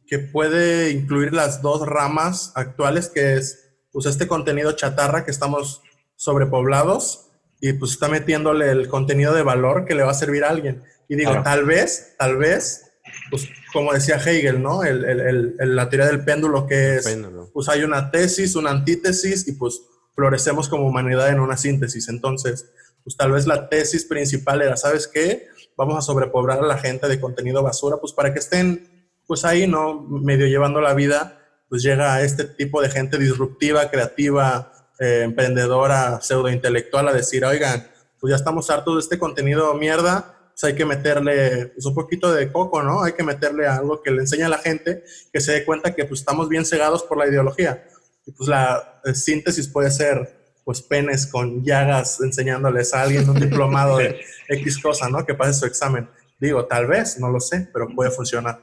[0.08, 5.82] que puede incluir las dos ramas actuales, que es pues este contenido chatarra que estamos
[6.16, 7.30] sobrepoblados
[7.60, 10.82] y pues está metiéndole el contenido de valor que le va a servir a alguien.
[11.08, 12.90] Y digo, tal vez, tal vez,
[13.30, 14.82] pues como decía Hegel, ¿no?
[14.82, 17.18] El, el, el, la teoría del péndulo que es,
[17.52, 19.80] pues hay una tesis, una antítesis y pues
[20.14, 22.08] florecemos como humanidad en una síntesis.
[22.08, 22.70] Entonces,
[23.04, 25.48] pues tal vez la tesis principal era, ¿sabes qué?
[25.76, 28.97] Vamos a sobrepoblar a la gente de contenido basura, pues para que estén,
[29.28, 30.00] pues ahí, ¿no?
[30.00, 36.20] Medio llevando la vida, pues llega a este tipo de gente disruptiva, creativa, eh, emprendedora,
[36.20, 37.86] pseudo intelectual a decir, oigan,
[38.18, 42.32] pues ya estamos hartos de este contenido mierda, pues hay que meterle pues, un poquito
[42.32, 43.04] de coco, ¿no?
[43.04, 46.04] Hay que meterle algo que le enseñe a la gente que se dé cuenta que
[46.04, 47.84] pues estamos bien cegados por la ideología
[48.36, 53.96] pues la eh, síntesis puede ser pues penes con llagas enseñándoles a alguien un diplomado
[53.96, 55.24] de X cosa, ¿no?
[55.24, 56.10] Que pase su examen.
[56.40, 58.60] Digo, tal vez, no lo sé, pero puede funcionar.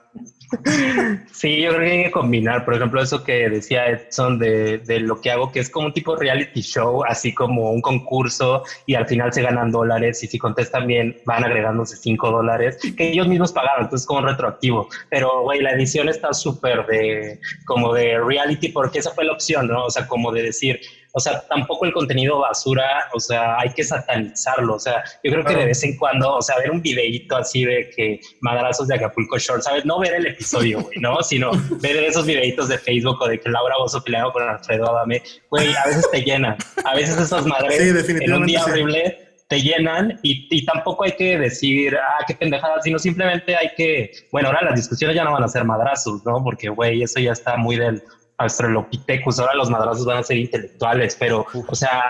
[1.34, 5.00] Sí, yo creo que hay que combinar, por ejemplo, eso que decía Edson de, de,
[5.02, 8.96] lo que hago, que es como un tipo reality show, así como un concurso y
[8.96, 13.28] al final se ganan dólares y si contestan bien van agregándose cinco dólares que ellos
[13.28, 14.88] mismos pagaron, entonces como retroactivo.
[15.10, 19.68] Pero, güey, la edición está súper de, como de reality porque esa fue la opción,
[19.68, 19.86] ¿no?
[19.86, 20.80] O sea, como de decir,
[21.18, 24.76] o sea, tampoco el contenido basura, o sea, hay que satanizarlo.
[24.76, 27.64] O sea, yo creo que de vez en cuando, o sea, ver un videíto así
[27.64, 29.86] de que madrazos de Acapulco Short, ¿sabes?
[29.86, 31.24] No ver el episodio, güey, ¿no?
[31.24, 35.24] Sino ver esos videitos de Facebook o de que Laura Bozo peleado con Alfredo Adame,
[35.50, 36.58] güey, a veces te llenan.
[36.84, 41.38] A veces esas madres en un día horrible te llenan y, y, tampoco hay que
[41.38, 45.44] decir, ah, qué pendejada, sino simplemente hay que, bueno, ahora las discusiones ya no van
[45.44, 46.44] a ser madrazos, ¿no?
[46.44, 48.02] Porque, güey, eso ya está muy del
[48.38, 52.02] Australopithecus, ahora los madrazos van a ser intelectuales, pero, o sea,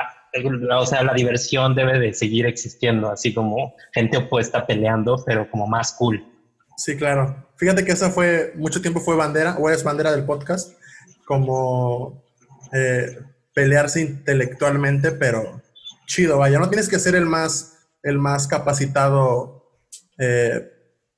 [0.78, 5.68] o sea, la diversión debe de seguir existiendo, así como gente opuesta peleando, pero como
[5.68, 6.26] más cool.
[6.78, 7.48] Sí, claro.
[7.56, 10.74] Fíjate que esa fue, mucho tiempo fue bandera, o es bandera del podcast,
[11.26, 12.24] como
[12.74, 13.20] eh,
[13.54, 15.62] pelearse intelectualmente, pero
[16.06, 19.80] chido, vaya, no tienes que ser el más, el más capacitado
[20.18, 20.70] eh,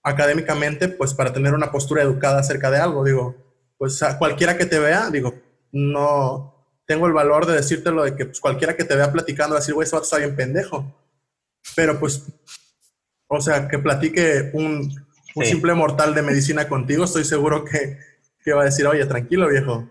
[0.04, 3.47] académicamente, pues para tener una postura educada acerca de algo, digo
[3.78, 5.36] pues a cualquiera que te vea, digo,
[5.72, 9.60] no tengo el valor de decírtelo de que pues, cualquiera que te vea platicando va
[9.60, 10.86] a decir, güey, eso está bien pendejo.
[11.76, 12.24] Pero pues,
[13.28, 15.06] o sea, que platique un,
[15.36, 18.00] un simple mortal de medicina contigo, estoy seguro que,
[18.44, 19.90] que, va a decir, oye, tranquilo, viejo.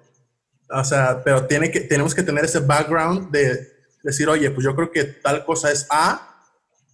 [0.71, 3.73] O sea, pero tiene que, tenemos que tener ese background de
[4.03, 6.33] decir, oye, pues yo creo que tal cosa es A.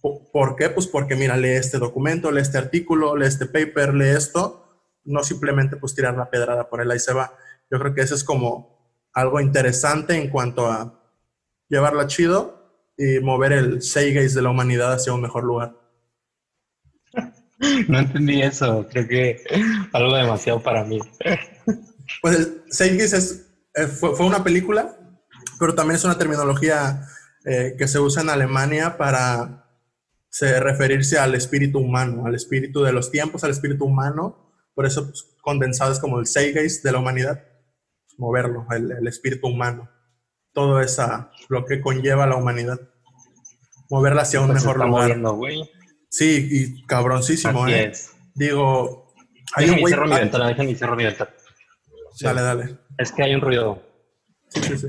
[0.01, 0.69] ¿Por qué?
[0.69, 4.62] Pues porque, mira, lee este documento, lee este artículo, lee este paper, lee esto
[5.05, 7.35] no simplemente pues tirar la pedrada por él, ahí se va.
[7.69, 8.73] Yo creo que eso es como
[9.13, 10.99] algo interesante en cuanto a
[11.69, 15.75] llevarla chido y mover el Seigeis de la humanidad hacia un mejor lugar.
[17.87, 19.41] No entendí eso, creo que
[19.93, 20.99] algo demasiado para mí.
[22.21, 24.97] Pues el Seigeis es, eh, fue, fue, una película,
[25.57, 27.07] pero también es una terminología
[27.45, 29.63] eh, que se usa en Alemania para
[30.29, 34.42] se, referirse al espíritu humano, al espíritu de los tiempos, al espíritu humano
[34.73, 37.43] por eso, pues, condensado es como el Seigeist de la humanidad,
[38.05, 39.89] pues, moverlo, el, espíritu humano,
[40.53, 42.79] todo esa, lo que conlleva la humanidad,
[43.89, 45.19] moverla hacia un pues mejor lugar.
[46.09, 47.91] sí, y cabroncísimo, ¿eh?
[48.35, 49.13] Digo,
[49.55, 49.93] hay un güey.
[49.93, 51.31] mi ventana, déjame mi ventana.
[52.21, 52.77] Dale, dale.
[52.97, 53.81] Es que hay un ruido.
[54.49, 54.87] Sí, sí, sí.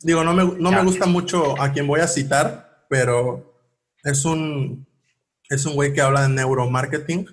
[0.00, 3.54] Digo, no me, no me gusta mucho a quien voy a citar, pero
[4.02, 4.86] es un,
[5.48, 7.26] es un güey que habla de neuromarketing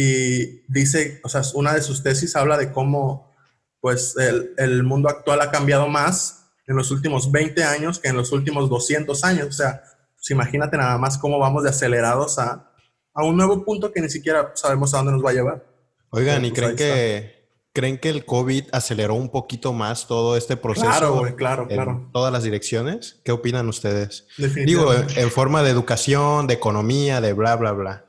[0.00, 3.34] y dice, o sea, una de sus tesis habla de cómo
[3.80, 8.16] pues el, el, mundo actual ha cambiado más en los últimos 20 años que en
[8.16, 9.48] los últimos 200 años.
[9.48, 9.82] O sea,
[10.14, 12.72] pues imagínate nada más cómo vamos de acelerados a,
[13.12, 15.66] a un nuevo punto que ni siquiera sabemos a dónde nos va a llevar.
[16.10, 20.86] Oigan, ¿y creen que, creen que el COVID aceleró un poquito más todo este proceso?
[20.86, 21.90] Claro, claro, claro.
[21.90, 23.20] En todas las direcciones.
[23.24, 24.28] ¿Qué opinan ustedes?
[24.36, 28.04] Digo, en forma de educación, de economía, de bla, bla, bla.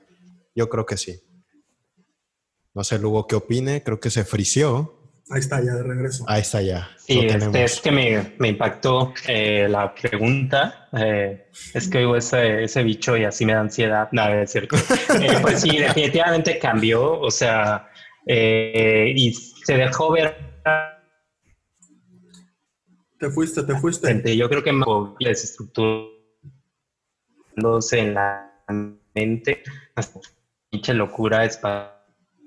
[0.54, 1.24] Yo creo que sí.
[2.74, 5.00] No sé luego qué opine, creo que se frició.
[5.32, 6.26] Ahí está ya de regreso.
[6.28, 6.90] Ahí está ya.
[6.98, 10.90] Sí, este, es que me, me impactó eh, la pregunta.
[10.94, 14.10] Eh, es que oigo ese, ese, bicho y así me da ansiedad.
[14.12, 14.76] Nada, es cierto.
[15.22, 17.20] Eh, pues sí, definitivamente cambió.
[17.20, 17.88] O sea,
[18.26, 20.36] y se dejó ver.
[23.20, 24.36] Te fuiste, te fuiste.
[24.36, 24.84] Yo creo que me
[25.20, 28.52] desestructurándose en la
[29.14, 29.62] mente.
[29.96, 30.20] Hasta
[30.94, 31.46] locura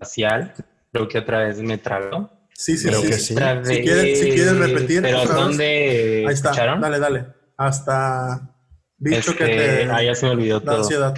[0.03, 0.55] espacial
[0.93, 2.31] Creo que otra vez me tragó.
[2.53, 3.07] Sí, sí, Creo sí.
[3.09, 3.35] que sí.
[3.35, 3.35] Si
[3.83, 5.43] quieres- si quieres repetir, Pero otra vez.
[5.45, 6.81] ¿dónde Ahí está, escucharon?
[6.83, 7.27] dale, dale.
[7.57, 8.55] Hasta
[8.99, 10.83] bicho que Este, te ah, ya se me olvidó da todo.
[10.83, 11.15] ansiedad.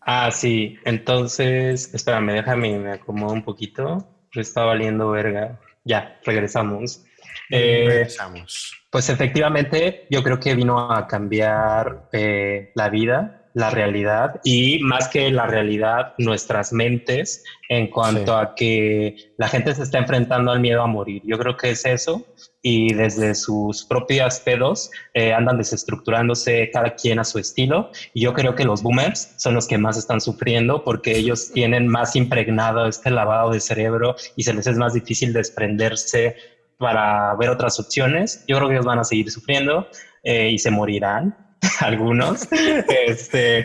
[0.00, 0.76] Ah, sí.
[0.84, 4.26] Entonces, espérame, déjame, me acomodo un poquito.
[4.34, 5.60] Está valiendo verga.
[5.84, 7.04] Ya, regresamos.
[7.50, 8.74] Eh, Regresamos.
[8.90, 15.08] Pues efectivamente, yo creo que vino a cambiar eh, la vida, la realidad y más
[15.08, 18.44] que la realidad, nuestras mentes en cuanto Sí.
[18.44, 21.22] a que la gente se está enfrentando al miedo a morir.
[21.24, 22.26] Yo creo que es eso
[22.62, 28.34] y desde sus propias pedos eh, andan desestructurándose cada quien a su estilo y yo
[28.34, 32.86] creo que los boomers son los que más están sufriendo porque ellos tienen más impregnado
[32.86, 36.36] este lavado de cerebro y se les es más difícil desprenderse
[36.76, 38.44] para ver otras opciones.
[38.48, 39.86] Yo creo que ellos van a seguir sufriendo
[40.24, 41.43] eh, y se morirán.
[41.80, 43.64] algunos este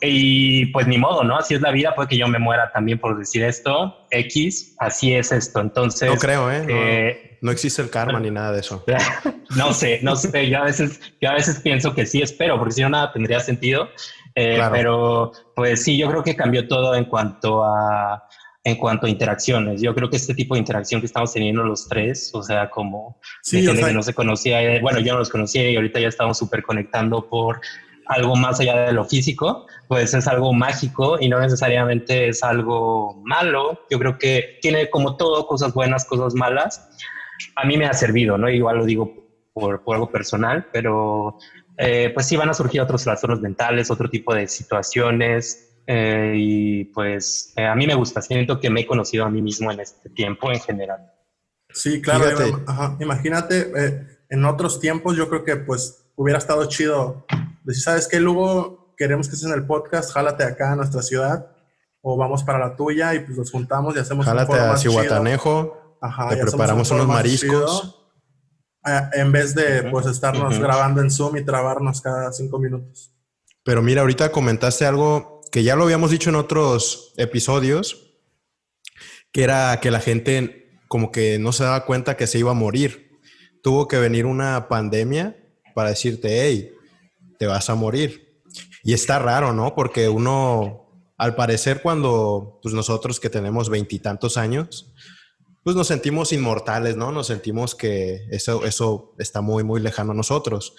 [0.00, 2.98] y pues ni modo no así es la vida puede que yo me muera también
[2.98, 6.60] por decir esto x así es esto entonces No creo, ¿eh?
[6.60, 8.84] No, eh, no existe el karma ni nada de eso.
[9.56, 12.74] no sé, no sé, yo a veces, yo a veces pienso que sí espero, porque
[12.74, 13.88] si no nada tendría sentido.
[14.34, 14.72] Eh, Claro.
[14.72, 18.22] Pero pues sí, yo creo que cambió todo en cuanto a
[18.64, 19.80] en cuanto a interacciones.
[19.80, 23.18] Yo creo que este tipo de interacción que estamos teniendo los tres, o sea, como
[23.42, 25.76] Sí, de o sea, que no se conocía, eh, bueno, yo no los conocía y
[25.76, 27.60] ahorita ya estamos súper conectando por
[28.06, 33.22] algo más allá de lo físico, pues es algo mágico y no necesariamente es algo
[33.24, 33.86] malo.
[33.88, 36.88] Yo creo que tiene como todo cosas buenas, cosas malas.
[37.54, 38.50] A mí me ha servido, ¿no?
[38.50, 39.14] Igual lo digo
[39.52, 41.38] por, por algo personal, pero
[41.78, 45.69] eh, pues sí van a surgir otros trastornos mentales, otro tipo de situaciones.
[45.92, 49.42] Eh, y pues eh, a mí me gusta, siento que me he conocido a mí
[49.42, 51.10] mismo en este tiempo en general.
[51.72, 52.26] Sí, claro.
[52.26, 52.62] Fíjate.
[52.64, 57.26] ajá, imagínate, eh, en otros tiempos yo creo que pues hubiera estado chido
[57.64, 58.94] decir, ¿sabes qué, Lugo?
[58.96, 61.50] Queremos que estés en el podcast, jálate acá a nuestra ciudad
[62.02, 64.68] o vamos para la tuya y pues nos juntamos y hacemos un Jálate foro a
[64.68, 64.82] más.
[64.82, 65.98] Cihuatanejo.
[66.00, 67.82] Ajá, te preparamos un unos mariscos.
[67.82, 70.62] chido, eh, en vez de pues estarnos Ujú.
[70.62, 73.12] grabando en Zoom y trabarnos cada cinco minutos.
[73.64, 78.16] Pero mira, ahorita comentaste algo que ya lo habíamos dicho en otros episodios,
[79.32, 82.54] que era que la gente como que no se daba cuenta que se iba a
[82.54, 83.20] morir.
[83.62, 85.36] Tuvo que venir una pandemia
[85.74, 86.72] para decirte, hey,
[87.38, 88.42] te vas a morir.
[88.82, 89.76] Y está raro, ¿no?
[89.76, 94.92] Porque uno, al parecer, cuando pues nosotros que tenemos veintitantos años,
[95.62, 97.12] pues nos sentimos inmortales, ¿no?
[97.12, 100.74] Nos sentimos que eso, eso está muy, muy lejano a nosotros.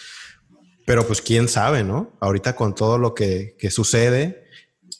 [0.85, 2.17] Pero pues quién sabe, ¿no?
[2.19, 4.43] Ahorita con todo lo que, que sucede,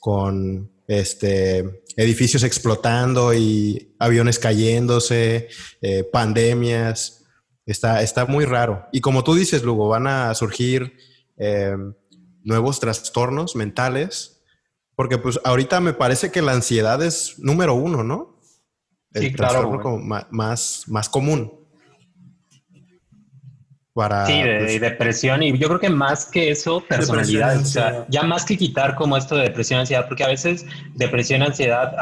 [0.01, 5.47] con este, edificios explotando y aviones cayéndose,
[5.79, 7.23] eh, pandemias,
[7.67, 8.87] está, está muy raro.
[8.91, 10.97] Y como tú dices, Lugo, van a surgir
[11.37, 11.77] eh,
[12.43, 14.41] nuevos trastornos mentales,
[14.95, 18.41] porque pues ahorita me parece que la ansiedad es número uno, ¿no?
[19.13, 19.99] El Sí, claro, trastorno
[20.31, 21.60] más, más común.
[23.93, 27.65] Para, Sí, de, pues, y depresión y yo creo que más que eso, personalidad, o
[27.65, 30.65] sea, ya más que quitar como esto de depresión, ansiedad, porque a veces
[30.95, 31.93] depresión, ansiedad,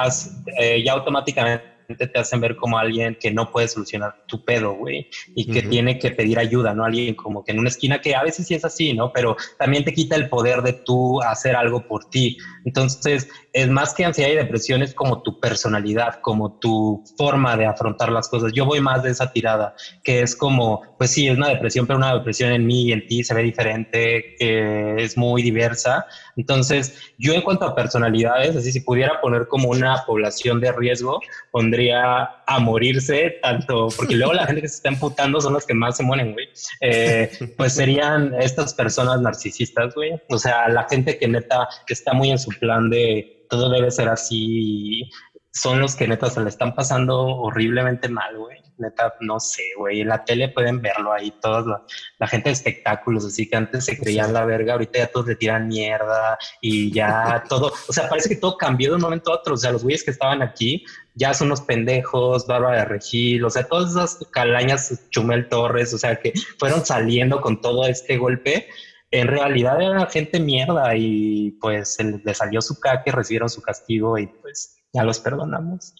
[0.60, 5.08] eh, ya automáticamente te hacen ver como alguien que no puede solucionar tu pedo, güey,
[5.36, 6.86] y que tiene que pedir ayuda, ¿no?
[6.86, 9.12] Alguien como que en una esquina que a veces sí es así, ¿no?
[9.12, 12.38] Pero también te quita el poder de tú hacer algo por ti.
[12.66, 17.66] Entonces, es más que ansiedad y depresión, es como tu personalidad, como tu forma de
[17.66, 18.52] afrontar las cosas.
[18.54, 21.97] Yo voy más de esa tirada, que es como, pues sí, es una depresión, pero
[21.97, 26.06] una depresión en mí y en ti se ve diferente, eh, es muy diversa.
[26.36, 31.20] Entonces, yo en cuanto a personalidades, así si pudiera poner como una población de riesgo,
[31.52, 35.74] pondría a morirse, tanto, porque luego la gente que se está emputando son los que
[35.74, 36.47] más se mueren, güey.
[36.82, 40.12] Eh, pues serían estas personas narcisistas, güey.
[40.30, 44.08] O sea, la gente que neta, está muy en su plan de todo debe ser
[44.10, 45.10] así,
[45.52, 48.60] son los que neta se le están pasando horriblemente mal, güey.
[48.78, 50.02] Neta, no sé, güey.
[50.02, 51.84] En la tele pueden verlo ahí, toda la,
[52.18, 55.36] la gente de espectáculos, así que antes se creían la verga, ahorita ya todos le
[55.36, 59.36] tiran mierda y ya todo, o sea, parece que todo cambió de un momento a
[59.36, 59.56] otro.
[59.56, 60.86] O sea, los güeyes que estaban aquí
[61.16, 65.97] ya son unos pendejos, Bárbara de Regil, o sea, todas esas calañas, Chumel Torres, o
[65.97, 68.70] sea, que fueron saliendo con todo este golpe.
[69.12, 73.62] En realidad era gente mierda y pues se les- les salió su caque, recibieron su
[73.62, 75.93] castigo y pues ya los perdonamos.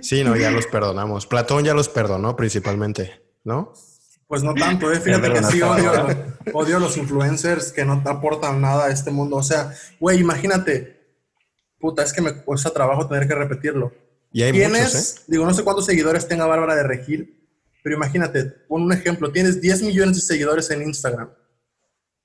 [0.00, 1.26] Sí, no, ya los perdonamos.
[1.26, 3.72] Platón ya los perdonó principalmente, ¿no?
[4.26, 4.98] Pues no tanto, ¿eh?
[5.00, 9.36] Fíjate que sí odio, a los influencers que no te aportan nada a este mundo.
[9.36, 11.18] O sea, güey, imagínate,
[11.78, 13.92] puta, es que me cuesta trabajo tener que repetirlo.
[14.32, 15.20] Y hay tienes, muchos, ¿eh?
[15.28, 17.43] digo, no sé cuántos seguidores tenga Bárbara de Regil,
[17.84, 21.28] pero imagínate, pon un ejemplo, tienes 10 millones de seguidores en Instagram.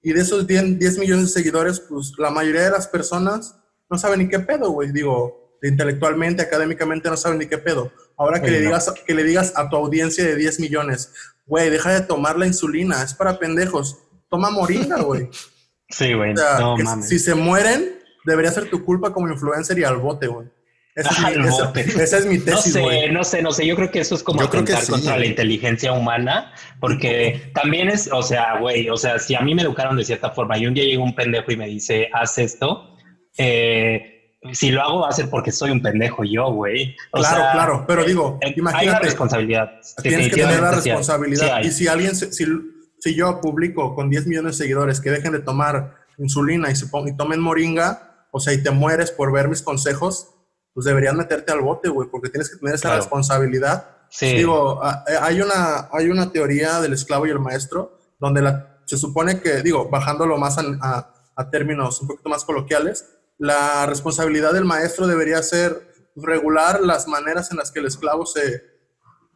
[0.02, 3.98] Y de esos 10, 10 millones de seguidores, pues la mayoría de las personas no
[3.98, 4.94] saben ni qué pedo, güey.
[4.94, 7.92] Digo, intelectualmente, académicamente no saben ni qué pedo.
[8.16, 11.12] Ahora que, le, digas, que le digas a tu audiencia de 10 millones,
[11.46, 13.98] güey, deja de tomar la insulina, es para pendejos.
[14.30, 15.30] Toma moringa, güey.
[15.90, 16.36] sí, güey.
[16.36, 17.10] no, mames.
[17.10, 20.48] Si se mueren, debería ser tu culpa como influencer y al bote, güey.
[21.00, 23.66] Esa, es mi, tesis, No sé, no sé, no sé.
[23.66, 28.22] Yo creo que eso es como atentar contra la inteligencia humana, porque también es, o
[28.22, 30.84] sea, güey, o sea, si a mí me educaron de cierta forma y un día
[30.84, 32.96] llega un pendejo y me dice, haz esto,
[33.38, 36.96] eh, si lo hago va a ser porque soy un pendejo yo, güey.
[37.12, 38.78] Claro, claro, pero digo, imagínate.
[38.78, 39.72] Hay una responsabilidad.
[40.02, 41.62] Tienes que tener la responsabilidad.
[41.64, 42.46] y si alguien, si,
[43.00, 46.86] si yo publico con 10 millones de seguidores que dejen de tomar insulina y, se
[46.86, 50.36] y tomen moringa, o sea, y te mueres por ver mis consejos,
[50.74, 53.98] pues deberían meterte al bote, güey, porque tienes que tener esa responsabilidad.
[54.10, 54.36] Sí.
[54.36, 58.98] Digo, eh, hay una, hay una teoría del esclavo y el maestro, donde la, se
[58.98, 63.06] supone que, digo, bajándolo más a, a, términos un poquito más coloquiales,
[63.38, 68.64] la responsabilidad del maestro debería ser regular las maneras en las que el esclavo se,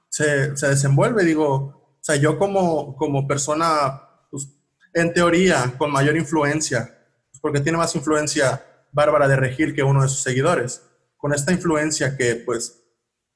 [0.10, 1.24] se, se desenvuelve.
[1.24, 4.50] Digo, o sea, yo como, como persona, pues,
[4.94, 6.98] en teoría, con mayor influencia,
[7.42, 10.82] porque tiene más influencia Bárbara de Regil que uno de sus seguidores
[11.24, 12.84] con esta influencia que pues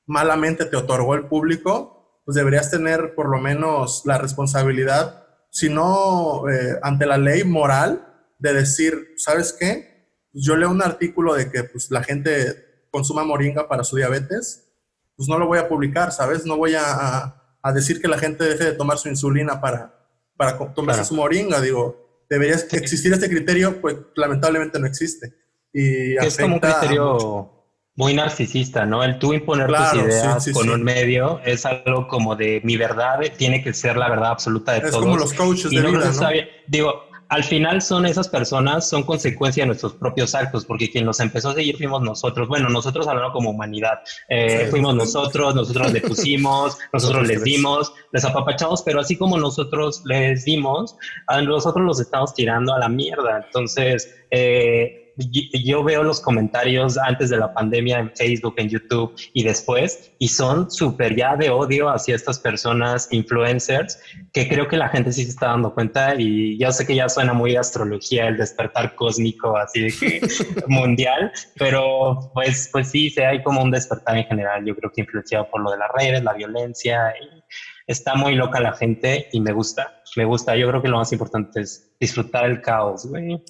[0.07, 6.49] malamente te otorgó el público, pues deberías tener por lo menos la responsabilidad, si no
[6.49, 8.05] eh, ante la ley moral,
[8.39, 10.19] de decir, ¿sabes qué?
[10.33, 14.67] Pues yo leo un artículo de que pues, la gente consuma moringa para su diabetes,
[15.15, 16.45] pues no lo voy a publicar, ¿sabes?
[16.45, 19.97] No voy a, a, decir que la gente deje de tomar su insulina para,
[20.35, 25.33] para tomarse su moringa, digo, debería existir este criterio, pues lamentablemente no existe.
[25.71, 27.56] Y es como un criterio
[27.97, 29.03] muy narcisista, ¿no?
[29.03, 33.63] El tú imponer tus ideas con un medio es algo como de mi verdad tiene
[33.63, 34.93] que ser la verdad absoluta de todos.
[34.93, 36.29] Es como los coaches de vida, ¿no?
[36.67, 41.19] Digo, al final son esas personas, son consecuencia de nuestros propios actos, porque quien nos
[41.19, 42.47] empezó a seguir fuimos nosotros.
[42.47, 48.23] Bueno, nosotros hablando como humanidad, eh, fuimos nosotros, nosotros le pusimos, nosotros les dimos, les
[48.23, 50.95] apapachamos, pero así como nosotros les dimos,
[51.25, 53.43] a nosotros los estamos tirando a la mierda.
[53.43, 59.43] Entonces, eh, yo veo los comentarios antes de la pandemia en Facebook, en YouTube y
[59.43, 63.99] después, y son súper ya de odio hacia estas personas influencers,
[64.33, 67.09] que creo que la gente sí se está dando cuenta y yo sé que ya
[67.09, 70.21] suena muy astrología, el despertar cósmico, así de que
[70.67, 75.01] mundial, pero pues, pues sí, se hay como un despertar en general, yo creo que
[75.01, 77.43] influenciado por lo de las redes, la violencia, y
[77.87, 81.11] está muy loca la gente y me gusta, me gusta, yo creo que lo más
[81.11, 83.41] importante es disfrutar el caos, güey.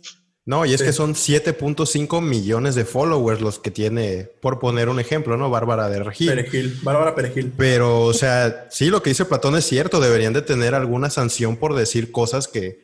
[0.48, 4.98] No, y es que son 7.5 millones de followers los que tiene, por poner un
[4.98, 5.50] ejemplo, ¿no?
[5.50, 6.30] Bárbara de Regil.
[6.30, 7.52] Perejil, Bárbara Perejil.
[7.58, 11.58] Pero, o sea, sí, lo que dice Platón es cierto, deberían de tener alguna sanción
[11.58, 12.80] por decir cosas que,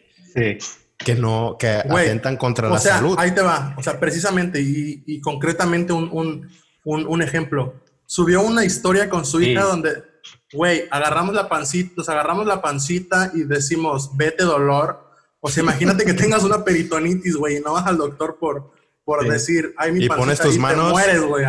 [0.97, 3.15] que no, que atentan contra la sea, salud.
[3.17, 7.75] Ahí te va, o sea, precisamente y, concretamente un, ejemplo.
[8.05, 10.03] Subió una historia con su hija donde,
[10.51, 15.02] güey, agarramos la pancita, nos agarramos la pancita y decimos, vete dolor
[15.45, 18.71] o sea, imagínate que tengas una peritonitis, güey, y no vas al doctor por,
[19.03, 20.87] por decir, ay, mi Y pones tus manos.
[20.87, 21.45] Te mueres, güey.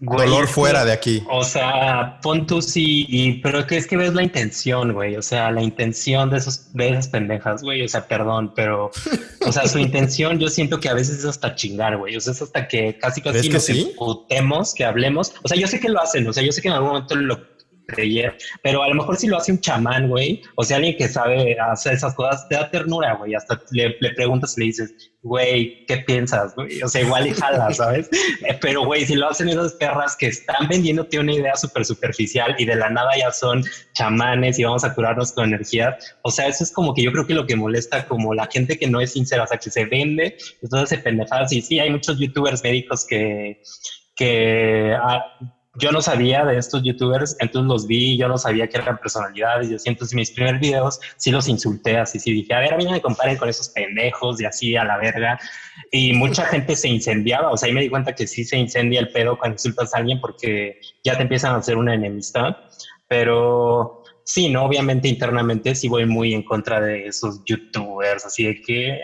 [0.00, 1.22] Dolor fuera de aquí.
[1.30, 5.14] O sea, pon tú sí, y, pero es que ves la intención, güey.
[5.14, 7.84] O sea, la intención de, esos, de esas pendejas, güey.
[7.84, 8.90] O sea, perdón, pero,
[9.46, 12.16] o sea, su intención yo siento que a veces es hasta chingar, güey.
[12.16, 13.94] O sea, es hasta que casi casi nos sí?
[14.76, 15.34] que hablemos.
[15.44, 17.14] O sea, yo sé que lo hacen, o sea, yo sé que en algún momento
[17.14, 17.51] lo
[18.62, 21.56] pero a lo mejor si lo hace un chamán, güey, o sea, alguien que sabe
[21.58, 25.84] hacer esas cosas, te da ternura, güey, hasta le, le preguntas y le dices, güey,
[25.86, 26.54] ¿qué piensas?
[26.54, 26.82] Güey?
[26.82, 28.08] O sea, igual y jala, ¿sabes?
[28.46, 32.54] Eh, pero, güey, si lo hacen esas perras que están vendiéndote una idea súper superficial
[32.58, 33.64] y de la nada ya son
[33.94, 37.26] chamanes y vamos a curarnos con energía, o sea, eso es como que yo creo
[37.26, 39.84] que lo que molesta como la gente que no es sincera, o sea, que se
[39.84, 43.60] vende, entonces se pendejadas y sí, hay muchos youtubers médicos que
[44.14, 45.24] que ah,
[45.76, 49.70] yo no sabía de estos youtubers, entonces los vi, yo no sabía que eran personalidades
[49.70, 52.76] y así, entonces mis primeros videos sí los insulté así, sí dije, a ver, a
[52.76, 55.38] mí no me comparen con esos pendejos y así a la verga.
[55.90, 59.00] Y mucha gente se incendiaba, o sea, ahí me di cuenta que sí se incendia
[59.00, 62.56] el pedo cuando insultas a alguien porque ya te empiezan a hacer una enemistad,
[63.08, 68.62] pero sí, no, obviamente internamente sí voy muy en contra de esos youtubers, así de
[68.62, 68.98] que,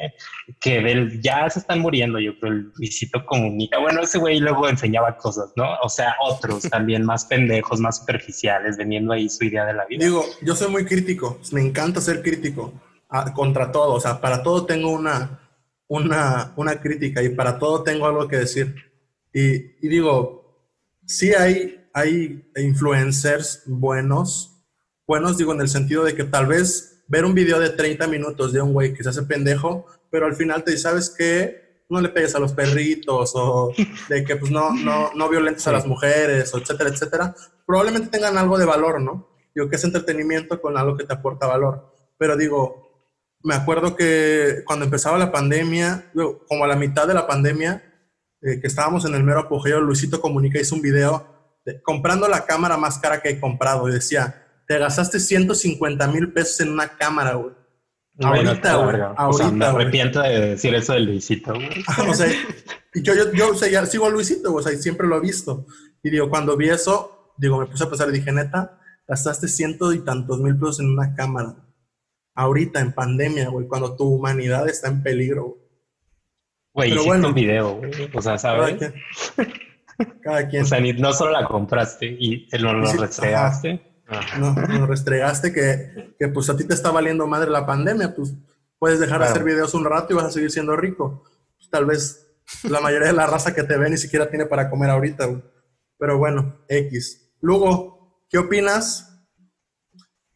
[0.61, 3.79] que ya se están muriendo, yo creo, el visito comunica.
[3.79, 5.67] Bueno, ese güey luego enseñaba cosas, ¿no?
[5.83, 10.05] O sea, otros también más pendejos, más superficiales, vendiendo ahí su idea de la vida.
[10.05, 12.73] Digo, yo soy muy crítico, me encanta ser crítico
[13.35, 15.41] contra todo, o sea, para todo tengo una,
[15.89, 18.75] una, una crítica y para todo tengo algo que decir.
[19.33, 19.55] Y,
[19.85, 20.39] y digo,
[21.07, 24.48] sí hay, hay influencers buenos,
[25.09, 28.53] buenos, digo, en el sentido de que tal vez ver un video de 30 minutos
[28.53, 31.67] de un güey que se hace pendejo, pero al final te dice, ¿sabes qué?
[31.89, 33.73] no le pegues a los perritos o
[34.09, 37.35] de que pues no, no, no violentes a las mujeres, o etcétera, etcétera,
[37.67, 39.29] probablemente tengan algo de valor, ¿no?
[39.55, 41.95] Digo, que es entretenimiento con algo que te aporta valor.
[42.19, 43.09] Pero digo,
[43.43, 46.13] me acuerdo que cuando empezaba la pandemia,
[46.47, 47.83] como a la mitad de la pandemia,
[48.43, 51.27] eh, que estábamos en el mero apogeo, Luisito Comunica hizo un video
[51.83, 56.61] comprando la cámara más cara que he comprado y decía, te gastaste 150 mil pesos
[56.61, 57.55] en una cámara, güey.
[58.21, 59.01] ahorita, güey.
[59.17, 61.85] Ahorita, me arrepiento de decir eso de Luisito, güey.
[62.11, 62.29] o sea,
[62.93, 65.21] y yo, yo, yo o sea, ya sigo a Luisito, o sea, siempre lo he
[65.21, 65.67] visto.
[66.03, 69.95] Y digo, cuando vi eso, digo, me puse a pensar y dije, neta, gastaste ciento
[69.95, 71.57] y tantos mil pesos en una cámara.
[72.35, 75.57] Ahorita, en pandemia, güey, cuando tu humanidad está en peligro.
[76.75, 78.11] Güey, hiciste bueno, un video, güey.
[78.13, 78.93] O sea, ¿sabes?
[80.23, 80.63] Cada quien.
[80.65, 83.88] O sea, no solo la compraste y lo, lo restregaste.
[84.39, 88.33] No, lo restregaste que, que, pues a ti te está valiendo madre la pandemia, pues
[88.79, 91.25] puedes dejar de hacer videos un rato y vas a seguir siendo rico.
[91.57, 92.27] Pues, tal vez
[92.63, 95.43] la mayoría de la raza que te ve ni siquiera tiene para comer ahorita, güey.
[95.99, 97.33] Pero bueno, X.
[97.41, 99.27] Luego, ¿qué opinas?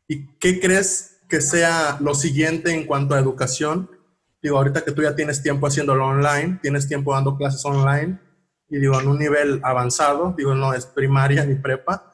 [0.06, 3.90] ¿Y qué crees que sea lo siguiente en cuanto a educación?
[4.42, 8.18] Digo, ahorita que tú ya tienes tiempo haciéndolo online, tienes tiempo dando clases online,
[8.68, 12.11] y digo, en un nivel avanzado, digo, no es primaria ni prepa,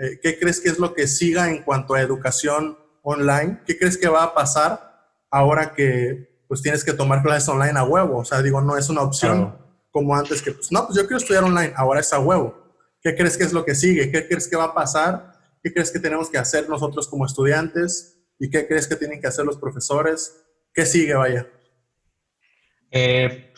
[0.00, 3.60] eh, ¿qué crees que es lo que siga en cuanto a educación online?
[3.66, 4.98] ¿Qué crees que va a pasar
[5.30, 8.18] ahora que pues tienes que tomar clases online a huevo?
[8.18, 9.58] O sea, digo, no es una opción
[9.90, 12.56] como antes que, pues no, pues yo quiero estudiar online, ahora es a huevo.
[13.02, 14.10] ¿Qué crees que es lo que sigue?
[14.10, 15.32] ¿Qué crees que va a pasar?
[15.62, 18.16] ¿Qué crees que tenemos que hacer nosotros como estudiantes?
[18.38, 20.34] ¿Y qué crees que tienen que hacer los profesores?
[20.72, 21.46] ¿Qué sigue, vaya?
[22.90, 23.49] Eh,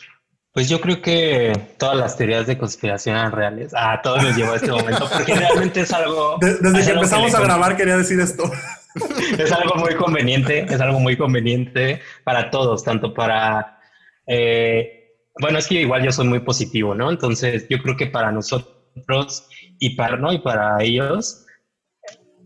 [0.52, 3.72] pues yo creo que todas las teorías de conspiración eran reales.
[3.72, 6.36] A ah, todos nos llevó a este momento, porque realmente es algo...
[6.40, 8.44] desde que empezamos a grabar quería decir esto.
[9.38, 13.80] Es algo muy conveniente, es algo muy conveniente para todos, tanto para...
[14.26, 17.10] Eh, bueno, es que igual yo soy muy positivo, ¿no?
[17.10, 19.48] Entonces yo creo que para nosotros
[19.78, 20.30] y para, ¿no?
[20.30, 21.46] y para ellos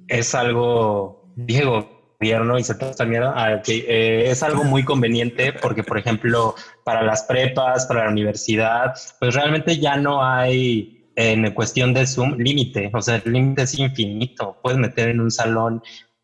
[0.07, 5.83] es algo, Diego, gobierno y se también a que eh, es algo muy conveniente porque,
[5.83, 6.55] por ejemplo,
[6.85, 12.37] para las prepas, para la universidad, pues realmente ya no hay en cuestión de Zoom
[12.37, 15.83] límite, o sea, el límite es infinito, puedes meter en un salón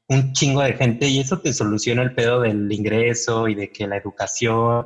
[0.08, 3.86] un chingo de gente y eso te soluciona el pedo del ingreso y de que
[3.86, 4.84] la educación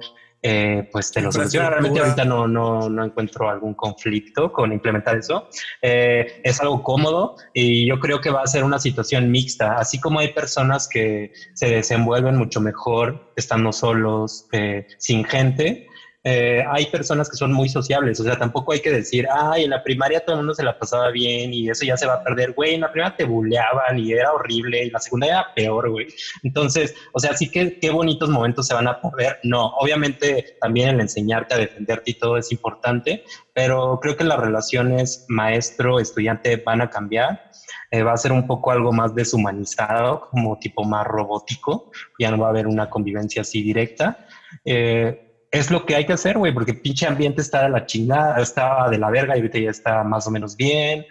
[0.49, 1.70] eh, pues te lo soluciona.
[1.70, 5.49] Realmente ahorita no, no, no, encuentro algún conflicto con implementar eso.
[5.82, 9.99] Eh, es algo cómodo y yo creo que va a ser una situación mixta, así
[9.99, 15.88] como hay personas que se desenvuelven mucho mejor estando solos, eh, sin gente.
[16.29, 19.70] Eh, hay personas que son muy sociables, o sea, tampoco hay que decir, ay, en
[19.70, 22.24] la primaria todo el mundo se la pasaba bien y eso ya se va a
[22.24, 25.89] perder, güey, en la primaria te buleaban y era horrible y la segunda era peor,
[25.89, 26.09] güey.
[26.43, 29.39] Entonces, o sea, sí que qué bonitos momentos se van a perder.
[29.45, 33.22] No, obviamente también el enseñarte a defenderte y todo es importante,
[33.55, 37.53] pero creo que las relaciones maestro-estudiante van a cambiar.
[37.93, 42.39] Eh, va a ser un poco algo más deshumanizado, como tipo más robótico, ya no
[42.39, 44.27] va a haber una convivencia así directa.
[44.64, 48.40] Eh, es lo que hay que hacer, güey, porque pinche ambiente está de la chingada,
[48.40, 51.07] está de la verga y ahorita ya está más o menos bien,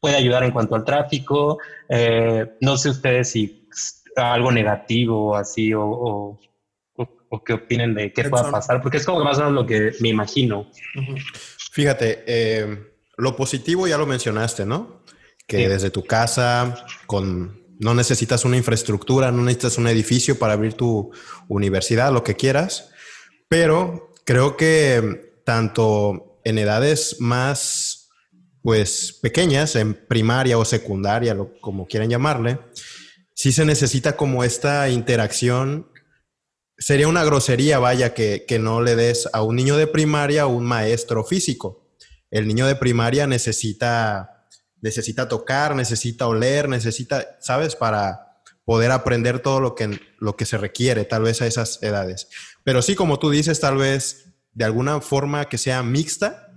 [0.00, 1.58] puede ayudar en cuanto al tráfico.
[1.88, 3.68] Eh, no sé ustedes si
[4.16, 6.38] algo negativo así o,
[7.30, 9.92] o, qué opinen de qué pueda pasar, porque es como más o menos lo que
[10.00, 10.70] me imagino.
[11.72, 12.78] Fíjate, eh,
[13.16, 15.02] lo positivo ya lo mencionaste, ¿no?
[15.46, 20.74] Que desde tu casa, con no necesitas una infraestructura, no necesitas un edificio para abrir
[20.74, 21.12] tu
[21.48, 22.90] universidad, lo que quieras.
[23.48, 28.10] Pero creo que tanto en edades más,
[28.62, 32.58] pues, pequeñas, en primaria o secundaria, como quieran llamarle,
[33.34, 35.90] sí se necesita como esta interacción.
[36.76, 40.64] Sería una grosería, vaya, que, que no le des a un niño de primaria un
[40.64, 41.94] maestro físico.
[42.30, 44.46] El niño de primaria necesita,
[44.82, 47.74] necesita tocar, necesita oler, necesita, ¿sabes?
[47.74, 48.28] Para,
[48.68, 52.28] poder aprender todo lo que, lo que se requiere tal vez a esas edades.
[52.68, 56.52] Pero sí, como tú dices, tal vez de alguna forma que sea mixta.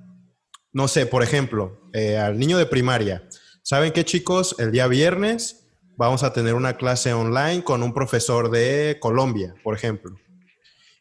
[0.74, 3.30] No sé, por ejemplo, eh, al niño de primaria.
[3.64, 4.58] ¿Saben qué chicos?
[4.60, 9.74] El día viernes vamos a tener una clase online con un profesor de Colombia, por
[9.74, 10.18] ejemplo.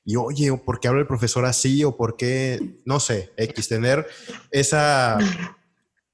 [0.05, 1.83] Y oye, ¿por qué habla el profesor así?
[1.83, 2.81] ¿O por qué?
[2.85, 4.07] No sé, X, tener
[4.53, 5.19] esa,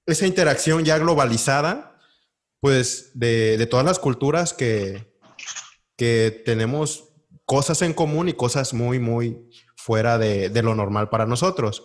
[0.06, 2.00] esa interacción ya globalizada
[2.60, 5.12] pues de, todas las culturas que,
[5.98, 7.05] que tenemos
[7.46, 11.84] cosas en común y cosas muy, muy fuera de, lo normal para nosotros.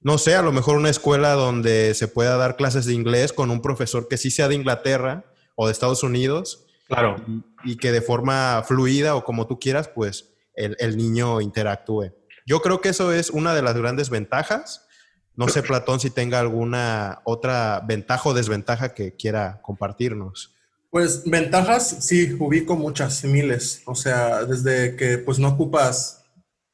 [0.00, 3.50] No sé, a lo mejor una escuela donde se pueda dar clases de inglés con
[3.50, 5.24] un profesor que sí sea de Inglaterra
[5.54, 6.66] o de Estados Unidos.
[6.86, 7.16] Claro.
[7.64, 12.12] Y, que de forma fluida o como tú quieras, pues el, niño interactúe.
[12.46, 14.86] Yo creo que eso es una de las grandes ventajas.
[15.34, 20.51] No sé, Platón, si tenga alguna otra ventaja o desventaja que quiera compartirnos.
[20.92, 23.80] Pues ventajas, sí, ubico muchas, miles.
[23.86, 26.22] O sea, desde que pues no ocupas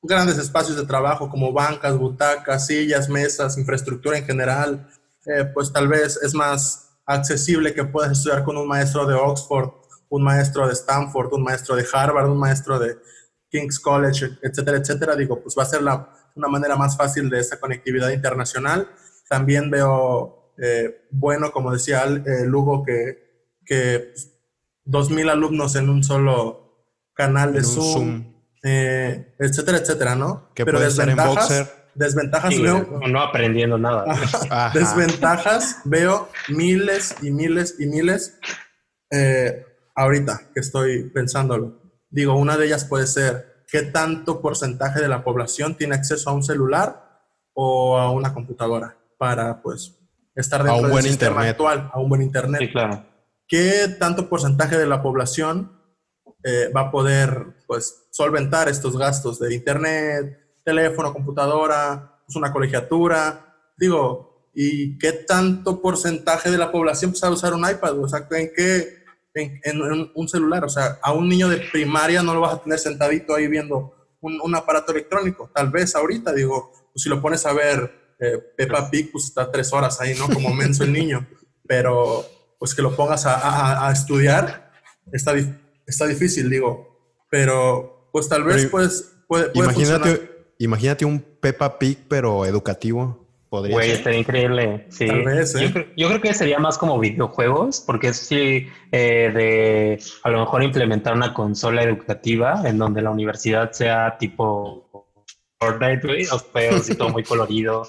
[0.02, 4.90] grandes espacios de trabajo como bancas, butacas, sillas, mesas, infraestructura en general,
[5.24, 9.70] eh, pues tal vez es más accesible que puedas estudiar con un maestro de Oxford,
[10.08, 12.96] un maestro de Stanford, un maestro de Harvard, un maestro de
[13.48, 15.14] King's College, etcétera, etcétera.
[15.14, 18.88] Digo, pues va a ser la, una manera más fácil de esa conectividad internacional.
[19.28, 23.27] También veo eh, bueno, como decía eh, Lugo, que,
[23.68, 24.14] que
[24.86, 30.50] 2.000 pues, alumnos en un solo canal de Zoom, eh, etcétera, etcétera, ¿no?
[30.54, 33.00] Que Pero desventajas, desventajas veo...
[33.06, 34.04] No aprendiendo nada.
[34.74, 38.38] desventajas veo miles y miles y miles
[39.94, 41.82] ahorita que estoy pensándolo.
[42.08, 46.32] Digo, una de ellas puede ser qué tanto porcentaje de la población tiene acceso a
[46.32, 49.98] un celular o a una computadora para, pues,
[50.34, 51.50] estar dentro a un buen del sistema internet.
[51.50, 52.60] actual, a un buen internet.
[52.60, 53.04] Sí, claro.
[53.48, 55.72] ¿Qué tanto porcentaje de la población
[56.44, 63.56] eh, va a poder, pues, solventar estos gastos de internet, teléfono, computadora, pues, una colegiatura?
[63.76, 67.98] Digo, ¿y qué tanto porcentaje de la población sabe usar un iPad?
[67.98, 68.98] O sea, ¿en qué
[69.34, 70.64] en, un celular.
[70.64, 73.94] O sea, a un niño de primaria no lo vas a tener sentadito ahí viendo
[74.20, 75.50] un, aparato electrónico.
[75.54, 79.50] Tal vez ahorita, digo, pues si lo pones a ver eh, Peppa Pig, pues está
[79.50, 80.28] tres horas ahí, ¿no?
[80.28, 81.26] Como menso el niño.
[81.66, 82.24] Pero
[82.58, 84.72] pues que lo pongas a, estudiar,
[85.12, 85.34] está,
[85.86, 86.88] está difícil, digo.
[87.30, 93.28] Pero pues tal vez pues puede, imagínate, imagínate un Peppa Pig, pero educativo.
[93.50, 94.86] Güey, estaría increíble.
[94.90, 95.06] Sí.
[95.06, 95.72] Tal vez, ¿eh?
[95.96, 100.62] yo, creo, que sería más como videojuegos, porque es sí eh, de a lo mejor
[100.62, 105.10] implementar una consola educativa en donde la universidad sea tipo
[105.58, 107.86] Fortnite, güey, los juegos y todo muy colorido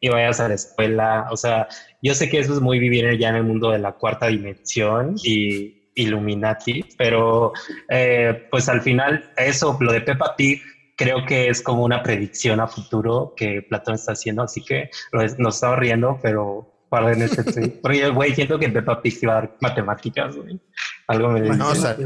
[0.00, 1.26] y vayas a la escuela.
[1.30, 1.68] O sea,
[2.02, 5.16] yo sé que eso es muy vivir ya en el mundo de la cuarta dimensión
[5.22, 7.52] y Illuminati, pero
[7.88, 10.62] eh, pues al final eso, lo de Peppa Pig
[10.96, 15.54] creo que es como una predicción a futuro que Platón está haciendo, así que nos
[15.54, 20.36] estaba riendo, pero guarden este Porque, güey, siento que Peppa Pig iba a dar matemáticas,
[20.36, 20.60] güey.
[21.06, 21.56] Algo me dice.
[21.56, 21.96] No, o sea,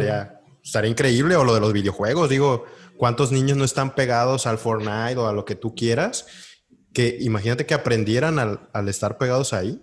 [0.62, 2.66] estaría, increíble, o lo de los videojuegos, digo,
[2.96, 6.26] ¿cuántos niños no están pegados al Fortnite o a lo que tú quieras?
[6.92, 9.82] Que imagínate que aprendieran al, estar pegados ahí.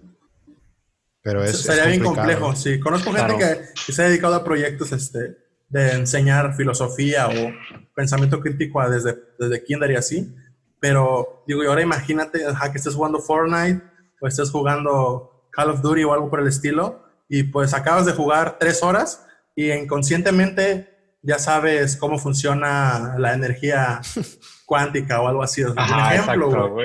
[1.21, 1.61] Pero es.
[1.61, 2.79] Sería bien complejo, sí.
[2.79, 5.37] Conozco gente que, que, se ha dedicado a proyectos este,
[5.69, 7.53] de enseñar filosofía o
[7.95, 10.35] pensamiento crítico desde, desde kinder y así.
[10.79, 13.81] Pero digo, y ahora imagínate que estés jugando Fortnite
[14.21, 18.13] o estés jugando Call of Duty o algo por el estilo y pues acabas de
[18.13, 24.01] jugar tres horas y inconscientemente ya sabes cómo funciona la energía
[24.65, 25.63] cuántica o algo así.
[25.63, 26.77] O ejemplo,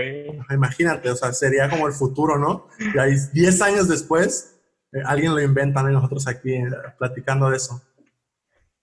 [0.51, 2.68] Imagínate, o sea, sería como el futuro, ¿no?
[2.78, 4.57] Y ahí 10 años después,
[4.93, 6.68] eh, alguien lo inventa y nosotros aquí eh,
[6.99, 7.82] platicando de eso.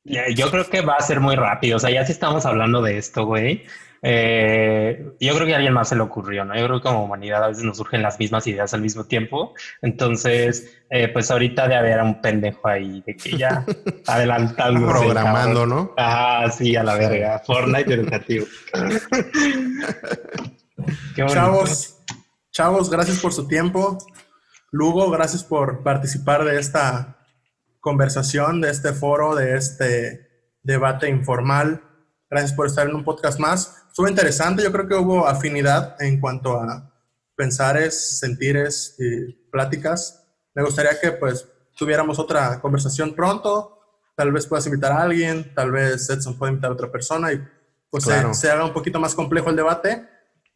[0.04, 1.78] Yo creo que va a ser muy rápido.
[1.78, 3.64] O sea, ya si estamos hablando de esto, güey.
[4.04, 6.56] Eh, yo creo que a alguien más se le ocurrió, ¿no?
[6.56, 9.54] Yo creo que como humanidad a veces nos surgen las mismas ideas al mismo tiempo.
[9.82, 13.64] Entonces, eh, pues ahorita de haber un pendejo ahí de que ya
[14.08, 14.88] adelantando.
[14.88, 15.94] Programando, ¿no?
[15.98, 17.44] Ah, sí, a la verga.
[17.46, 18.48] Fortnite educativo.
[21.28, 22.00] chavos,
[22.52, 24.00] chavos, gracias por su tiempo.
[24.72, 27.21] Lugo, gracias por participar de esta
[27.82, 30.30] conversación, de este foro, de este
[30.64, 31.84] debate informal.
[32.30, 33.84] Gracias por estar en un podcast más.
[33.90, 36.94] Estuvo interesante, yo creo que hubo afinidad en cuanto a
[37.36, 40.24] pensares, sentires y pláticas.
[40.54, 43.80] Me gustaría que pues tuviéramos otra conversación pronto.
[44.16, 47.44] Tal vez puedas invitar a alguien, tal vez Edson pueda invitar a otra persona y
[47.90, 50.08] pues se haga un poquito más complejo el debate.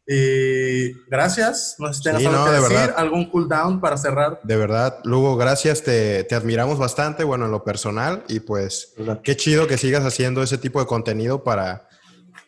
[0.06, 1.76] Y gracias.
[1.78, 4.40] No sé si algo que decir, algún cooldown para cerrar.
[4.44, 5.82] De verdad, Lugo, gracias.
[5.82, 8.22] Te, te, admiramos bastante, bueno, en lo personal.
[8.28, 8.94] Y pues,
[9.24, 11.88] qué chido que sigas haciendo ese tipo de contenido para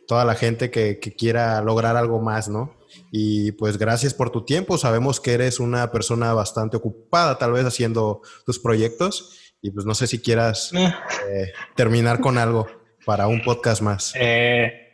[0.06, 2.76] toda la gente que, que, quiera lograr algo más, ¿no?
[3.10, 4.78] Y pues, gracias por tu tiempo.
[4.78, 9.52] Sabemos que eres una persona bastante ocupada, tal vez haciendo tus proyectos.
[9.60, 10.94] Y pues, no sé si quieras eh.
[11.28, 12.68] Eh, terminar con algo
[13.04, 14.12] para un podcast más.
[14.14, 14.84] Eh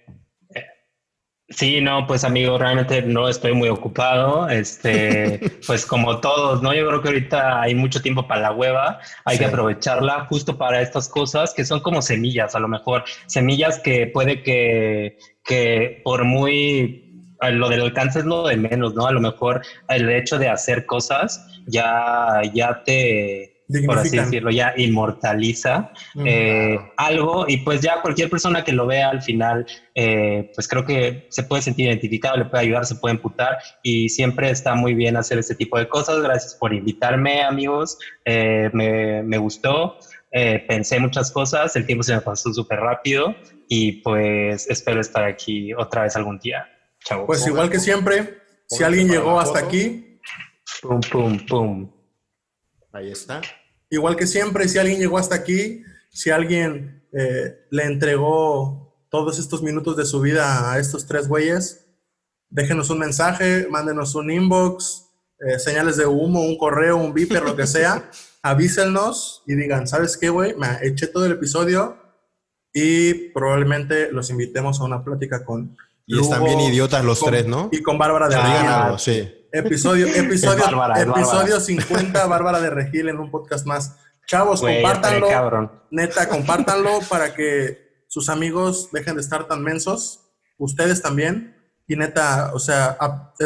[1.51, 4.49] Sí, no, pues amigo, realmente no estoy muy ocupado.
[4.49, 6.73] Este, pues como todos, ¿no?
[6.73, 10.81] Yo creo que ahorita hay mucho tiempo para la hueva, hay que aprovecharla justo para
[10.81, 16.25] estas cosas que son como semillas, a lo mejor, semillas que puede que, que por
[16.25, 17.05] muy
[17.43, 19.07] eh, lo del alcance es lo de menos, ¿no?
[19.07, 24.75] A lo mejor el hecho de hacer cosas ya, ya te, por así decirlo, ya
[24.77, 25.91] inmortaliza
[26.25, 30.85] eh, algo y pues ya cualquier persona que lo vea al final, eh, pues creo
[30.85, 34.95] que se puede sentir identificado, le puede ayudar, se puede emputar y siempre está muy
[34.95, 36.23] bien hacer este tipo de cosas.
[36.23, 37.99] Gracias por invitarme, amigos.
[38.25, 39.99] Eh, me, me, gustó.
[40.31, 43.35] pensé muchas cosas, el tiempo se me pasó súper rápido
[43.69, 46.67] y pues espero estar aquí otra vez algún día.
[47.05, 47.27] Chao.
[47.27, 50.19] Pues igual que siempre, si alguien llegó hasta aquí.
[50.83, 51.91] Pum, pum, pum.
[52.93, 53.41] Ahí está.
[53.95, 59.63] Igual que siempre, si alguien llegó hasta aquí, si alguien eh, le entregó todos estos
[59.63, 61.87] minutos de su vida a estos tres güeyes,
[62.51, 67.55] déjenos un mensaje, mándenos un inbox, eh, señales de humo, un correo, un viper, lo
[67.55, 68.11] que sea.
[68.43, 70.57] avísenos y digan, ¿sabes qué, güey?
[70.57, 71.97] Me eché todo el episodio
[72.73, 75.77] y probablemente los invitemos a una plática con.
[76.07, 77.69] Y están bien idiotas los tres, ¿no?
[77.73, 78.99] Y con Bárbara de Regil.
[78.99, 79.41] sí.
[79.57, 80.65] Episodio, episodio,
[80.97, 83.97] episodio 50, Bárbara de Regil en un podcast más.
[84.27, 85.71] Chavos, compártanlo.
[85.93, 90.33] Neta, compártanlo para que sus amigos dejen de estar tan mensos.
[90.59, 91.57] Ustedes también.
[91.87, 92.97] Y neta, o sea,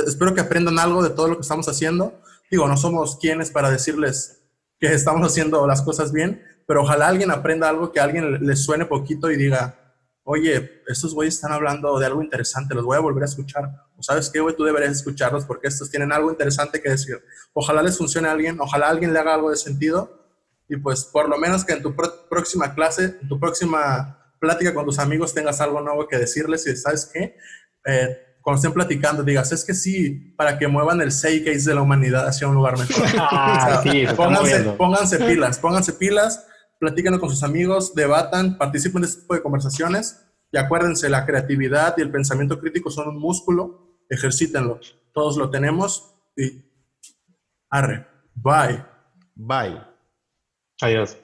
[0.07, 2.23] espero que aprendan algo de todo lo que estamos haciendo.
[2.51, 4.47] Digo, no somos quienes para decirles
[4.81, 8.65] que estamos haciendo las cosas bien, pero ojalá alguien aprenda algo que a alguien les
[8.65, 9.88] suene poquito y diga,
[10.31, 13.65] oye, estos güeyes están hablando de algo interesante, los voy a volver a escuchar.
[13.97, 17.17] O sabes qué, güey, tú deberías escucharlos porque estos tienen algo interesante que decir.
[17.55, 20.29] Ojalá les funcione a alguien, ojalá alguien le haga algo de sentido
[20.69, 21.97] y pues por lo menos que en tu
[22.29, 26.77] próxima clase, en tu próxima plática con tus amigos tengas algo nuevo que decirles y
[26.77, 27.35] sabes qué,
[27.87, 31.81] eh, cuando estén platicando digas, es que sí, para que muevan el case de la
[31.81, 33.03] humanidad hacia un lugar mejor.
[33.19, 33.83] Ah,
[34.17, 36.48] pónganse, pónganse pilas, pónganse pilas
[36.79, 41.95] platíquenos con sus amigos, debatan, participen de este tipo de conversaciones y acuérdense, la creatividad
[41.99, 44.81] y el pensamiento crítico son un músculo, ejercítenlo.
[45.13, 46.65] Todos lo tenemos y
[47.71, 48.07] arre.
[48.35, 48.85] Bye.
[49.35, 49.83] Bye.
[50.81, 51.17] Adiós.